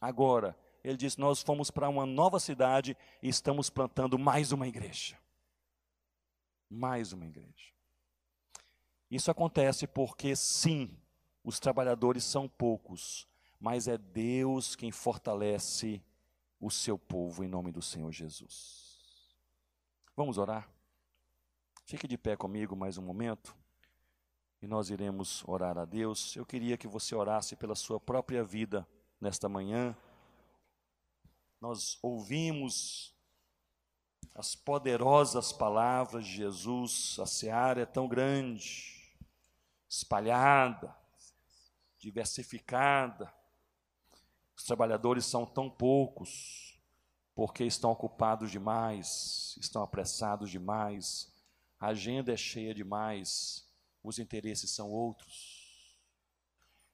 Agora. 0.00 0.56
Ele 0.82 0.96
disse: 0.96 1.18
Nós 1.18 1.42
fomos 1.42 1.70
para 1.70 1.88
uma 1.88 2.06
nova 2.06 2.38
cidade 2.38 2.96
e 3.22 3.28
estamos 3.28 3.68
plantando 3.68 4.18
mais 4.18 4.52
uma 4.52 4.66
igreja. 4.66 5.18
Mais 6.70 7.12
uma 7.12 7.26
igreja. 7.26 7.72
Isso 9.10 9.30
acontece 9.30 9.86
porque, 9.86 10.36
sim, 10.36 10.96
os 11.42 11.58
trabalhadores 11.58 12.24
são 12.24 12.48
poucos, 12.48 13.26
mas 13.58 13.88
é 13.88 13.98
Deus 13.98 14.76
quem 14.76 14.92
fortalece 14.92 16.02
o 16.60 16.70
seu 16.70 16.98
povo 16.98 17.42
em 17.42 17.48
nome 17.48 17.72
do 17.72 17.82
Senhor 17.82 18.12
Jesus. 18.12 19.36
Vamos 20.14 20.38
orar? 20.38 20.70
Fique 21.84 22.06
de 22.06 22.16
pé 22.16 22.36
comigo 22.36 22.76
mais 22.76 22.98
um 22.98 23.02
momento 23.02 23.57
e 24.60 24.66
nós 24.66 24.90
iremos 24.90 25.42
orar 25.46 25.78
a 25.78 25.84
Deus. 25.84 26.34
Eu 26.36 26.44
queria 26.44 26.76
que 26.76 26.88
você 26.88 27.14
orasse 27.14 27.56
pela 27.56 27.74
sua 27.74 28.00
própria 28.00 28.42
vida 28.42 28.86
nesta 29.20 29.48
manhã. 29.48 29.96
Nós 31.60 31.98
ouvimos 32.02 33.14
as 34.34 34.54
poderosas 34.54 35.52
palavras 35.52 36.24
de 36.24 36.36
Jesus, 36.36 37.16
a 37.20 37.26
seara 37.26 37.82
é 37.82 37.86
tão 37.86 38.06
grande 38.06 38.98
espalhada, 39.88 40.94
diversificada. 41.98 43.32
Os 44.56 44.64
trabalhadores 44.64 45.24
são 45.24 45.44
tão 45.46 45.68
poucos 45.68 46.78
porque 47.34 47.64
estão 47.64 47.92
ocupados 47.92 48.50
demais, 48.50 49.56
estão 49.60 49.82
apressados 49.82 50.50
demais, 50.50 51.32
a 51.78 51.88
agenda 51.88 52.32
é 52.32 52.36
cheia 52.36 52.74
demais, 52.74 53.67
os 54.08 54.18
interesses 54.18 54.70
são 54.70 54.90
outros. 54.90 55.68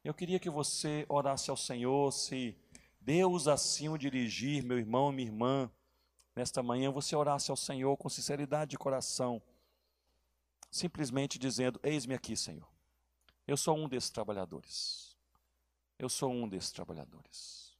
Eu 0.02 0.12
queria 0.12 0.38
que 0.38 0.50
você 0.50 1.06
orasse 1.08 1.50
ao 1.50 1.56
Senhor, 1.56 2.12
se 2.12 2.56
Deus 3.00 3.48
assim 3.48 3.88
o 3.88 3.96
dirigir, 3.96 4.64
meu 4.64 4.78
irmão 4.78 5.12
minha 5.12 5.28
irmã, 5.28 5.70
nesta 6.34 6.62
manhã 6.62 6.90
você 6.90 7.14
orasse 7.16 7.50
ao 7.50 7.56
Senhor 7.56 7.96
com 7.96 8.08
sinceridade 8.08 8.72
de 8.72 8.78
coração, 8.78 9.40
simplesmente 10.70 11.38
dizendo: 11.38 11.80
Eis-me 11.82 12.14
aqui, 12.14 12.36
Senhor. 12.36 12.68
Eu 13.46 13.56
sou 13.56 13.76
um 13.76 13.88
desses 13.88 14.10
trabalhadores. 14.10 15.16
Eu 15.98 16.08
sou 16.08 16.30
um 16.30 16.48
desses 16.48 16.72
trabalhadores. 16.72 17.74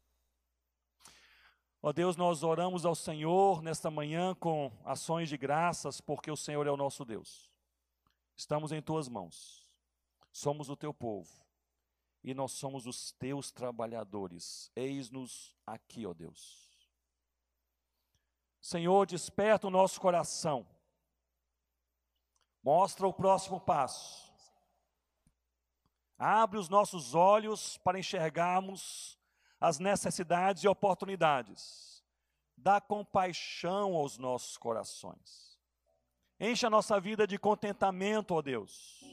Ó 1.82 1.92
Deus, 1.92 2.16
nós 2.16 2.42
oramos 2.42 2.86
ao 2.86 2.94
Senhor 2.94 3.60
nesta 3.60 3.90
manhã 3.90 4.34
com 4.34 4.72
ações 4.84 5.28
de 5.28 5.36
graças, 5.36 6.00
porque 6.00 6.30
o 6.30 6.36
Senhor 6.36 6.66
é 6.66 6.70
o 6.70 6.76
nosso 6.76 7.04
Deus. 7.04 7.53
Estamos 8.36 8.72
em 8.72 8.82
tuas 8.82 9.08
mãos. 9.08 9.70
Somos 10.32 10.68
o 10.68 10.76
teu 10.76 10.92
povo. 10.92 11.30
E 12.22 12.34
nós 12.34 12.52
somos 12.52 12.86
os 12.86 13.12
teus 13.12 13.52
trabalhadores. 13.52 14.70
Eis-nos 14.74 15.54
aqui, 15.66 16.06
ó 16.06 16.14
Deus. 16.14 16.70
Senhor, 18.60 19.06
desperta 19.06 19.66
o 19.66 19.70
nosso 19.70 20.00
coração. 20.00 20.66
Mostra 22.62 23.06
o 23.06 23.12
próximo 23.12 23.60
passo 23.60 24.24
Abre 26.18 26.58
os 26.58 26.68
nossos 26.68 27.14
olhos 27.14 27.76
para 27.78 27.98
enxergarmos 27.98 29.18
as 29.60 29.78
necessidades 29.78 30.62
e 30.62 30.68
oportunidades. 30.68 32.04
Dá 32.56 32.80
compaixão 32.80 33.94
aos 33.94 34.16
nossos 34.16 34.56
corações. 34.56 35.53
Enche 36.38 36.66
a 36.66 36.70
nossa 36.70 36.98
vida 36.98 37.26
de 37.26 37.38
contentamento, 37.38 38.34
ó 38.34 38.42
Deus. 38.42 39.04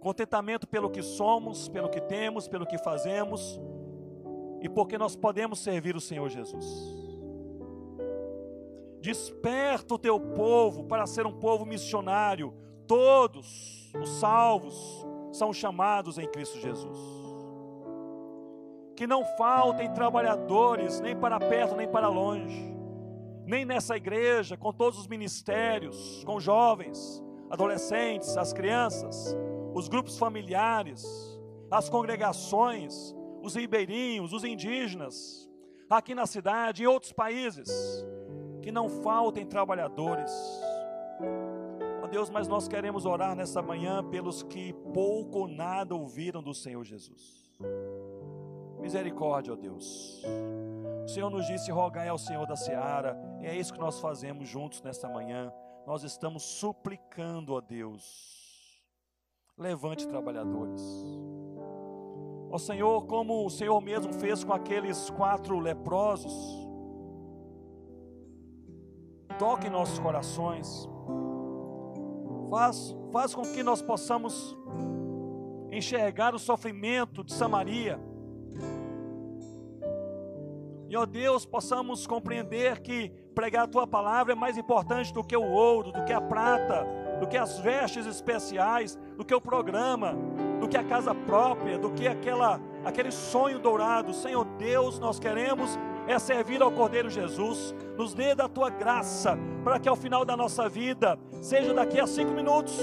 Contentamento 0.00 0.66
pelo 0.66 0.90
que 0.90 1.02
somos, 1.02 1.68
pelo 1.68 1.88
que 1.88 2.00
temos, 2.00 2.46
pelo 2.46 2.66
que 2.66 2.78
fazemos 2.78 3.58
e 4.60 4.68
porque 4.68 4.98
nós 4.98 5.16
podemos 5.16 5.60
servir 5.60 5.96
o 5.96 6.00
Senhor 6.00 6.28
Jesus. 6.28 6.66
Desperta 9.00 9.94
o 9.94 9.98
teu 9.98 10.18
povo 10.18 10.84
para 10.84 11.06
ser 11.06 11.26
um 11.26 11.32
povo 11.32 11.64
missionário, 11.64 12.52
todos 12.86 13.92
os 14.00 14.08
salvos, 14.20 15.06
são 15.32 15.52
chamados 15.52 16.18
em 16.18 16.26
Cristo 16.26 16.58
Jesus. 16.58 16.98
Que 18.96 19.06
não 19.06 19.24
faltem 19.36 19.92
trabalhadores, 19.92 21.00
nem 21.00 21.14
para 21.14 21.38
perto, 21.38 21.76
nem 21.76 21.88
para 21.88 22.08
longe, 22.08 22.74
nem 23.48 23.64
nessa 23.64 23.96
igreja, 23.96 24.58
com 24.58 24.70
todos 24.74 24.98
os 24.98 25.08
ministérios, 25.08 26.22
com 26.24 26.38
jovens, 26.38 27.24
adolescentes, 27.48 28.36
as 28.36 28.52
crianças, 28.52 29.34
os 29.72 29.88
grupos 29.88 30.18
familiares, 30.18 31.02
as 31.70 31.88
congregações, 31.88 33.14
os 33.42 33.54
ribeirinhos, 33.54 34.34
os 34.34 34.44
indígenas, 34.44 35.48
aqui 35.88 36.14
na 36.14 36.26
cidade, 36.26 36.82
em 36.82 36.86
outros 36.86 37.10
países, 37.10 37.70
que 38.60 38.70
não 38.70 38.86
faltem 38.90 39.46
trabalhadores. 39.46 40.30
Ó 42.02 42.06
Deus, 42.06 42.28
mas 42.28 42.48
nós 42.48 42.68
queremos 42.68 43.06
orar 43.06 43.34
nessa 43.34 43.62
manhã 43.62 44.04
pelos 44.04 44.42
que 44.42 44.74
pouco 44.92 45.38
ou 45.38 45.48
nada 45.48 45.94
ouviram 45.94 46.42
do 46.42 46.52
Senhor 46.52 46.84
Jesus. 46.84 47.50
Misericórdia, 48.78 49.54
ó 49.54 49.56
Deus. 49.56 50.22
O 51.08 51.10
Senhor 51.10 51.30
nos 51.30 51.46
disse: 51.46 51.70
rogai 51.70 52.06
ao 52.06 52.18
Senhor 52.18 52.46
da 52.46 52.54
seara, 52.54 53.18
e 53.40 53.46
é 53.46 53.56
isso 53.56 53.72
que 53.72 53.80
nós 53.80 53.98
fazemos 53.98 54.46
juntos 54.46 54.82
nesta 54.82 55.08
manhã. 55.08 55.50
Nós 55.86 56.02
estamos 56.02 56.42
suplicando 56.42 57.56
a 57.56 57.62
Deus. 57.62 58.78
Levante 59.56 60.06
trabalhadores. 60.06 60.82
Ó 62.50 62.58
Senhor, 62.58 63.06
como 63.06 63.46
o 63.46 63.48
Senhor 63.48 63.80
mesmo 63.80 64.12
fez 64.12 64.44
com 64.44 64.52
aqueles 64.52 65.08
quatro 65.08 65.58
leprosos, 65.58 66.34
toque 69.38 69.66
em 69.66 69.70
nossos 69.70 69.98
corações, 69.98 70.86
faz, 72.50 72.94
faz 73.10 73.34
com 73.34 73.40
que 73.40 73.62
nós 73.62 73.80
possamos 73.80 74.54
enxergar 75.72 76.34
o 76.34 76.38
sofrimento 76.38 77.24
de 77.24 77.32
Samaria, 77.32 77.98
e 80.88 80.96
ó 80.96 81.04
Deus, 81.04 81.44
possamos 81.44 82.06
compreender 82.06 82.80
que 82.80 83.10
pregar 83.34 83.64
a 83.64 83.68
tua 83.68 83.86
palavra 83.86 84.32
é 84.32 84.36
mais 84.36 84.56
importante 84.56 85.12
do 85.12 85.22
que 85.22 85.36
o 85.36 85.42
ouro, 85.42 85.92
do 85.92 86.02
que 86.04 86.12
a 86.14 86.20
prata, 86.20 86.86
do 87.20 87.26
que 87.26 87.36
as 87.36 87.58
vestes 87.58 88.06
especiais, 88.06 88.98
do 89.16 89.24
que 89.24 89.34
o 89.34 89.40
programa, 89.40 90.14
do 90.58 90.66
que 90.66 90.78
a 90.78 90.82
casa 90.82 91.14
própria, 91.14 91.78
do 91.78 91.90
que 91.90 92.08
aquela, 92.08 92.58
aquele 92.86 93.10
sonho 93.10 93.58
dourado. 93.58 94.14
Senhor 94.14 94.46
Deus, 94.56 94.98
nós 94.98 95.18
queremos 95.18 95.78
é 96.06 96.18
servir 96.18 96.62
ao 96.62 96.72
Cordeiro 96.72 97.10
Jesus. 97.10 97.74
Nos 97.98 98.14
dê 98.14 98.34
da 98.34 98.48
tua 98.48 98.70
graça, 98.70 99.38
para 99.62 99.78
que 99.78 99.90
ao 99.90 99.96
final 99.96 100.24
da 100.24 100.34
nossa 100.34 100.70
vida, 100.70 101.18
seja 101.42 101.74
daqui 101.74 102.00
a 102.00 102.06
cinco 102.06 102.32
minutos, 102.32 102.80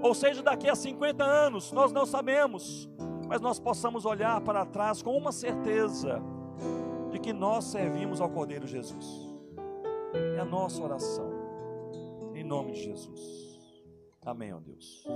ou 0.00 0.14
seja 0.14 0.42
daqui 0.42 0.66
a 0.70 0.74
50 0.74 1.22
anos, 1.22 1.72
nós 1.72 1.92
não 1.92 2.06
sabemos, 2.06 2.88
mas 3.28 3.42
nós 3.42 3.60
possamos 3.60 4.06
olhar 4.06 4.40
para 4.40 4.64
trás 4.64 5.02
com 5.02 5.14
uma 5.14 5.30
certeza 5.30 6.22
de 7.10 7.18
que 7.18 7.32
nós 7.32 7.64
servimos 7.64 8.20
ao 8.20 8.30
Cordeiro 8.30 8.66
Jesus. 8.66 9.06
É 10.36 10.40
a 10.40 10.44
nossa 10.44 10.82
oração, 10.82 11.30
em 12.34 12.44
nome 12.44 12.72
de 12.72 12.84
Jesus. 12.84 13.20
Amém, 14.24 14.52
ó 14.52 14.60
Deus. 14.60 15.06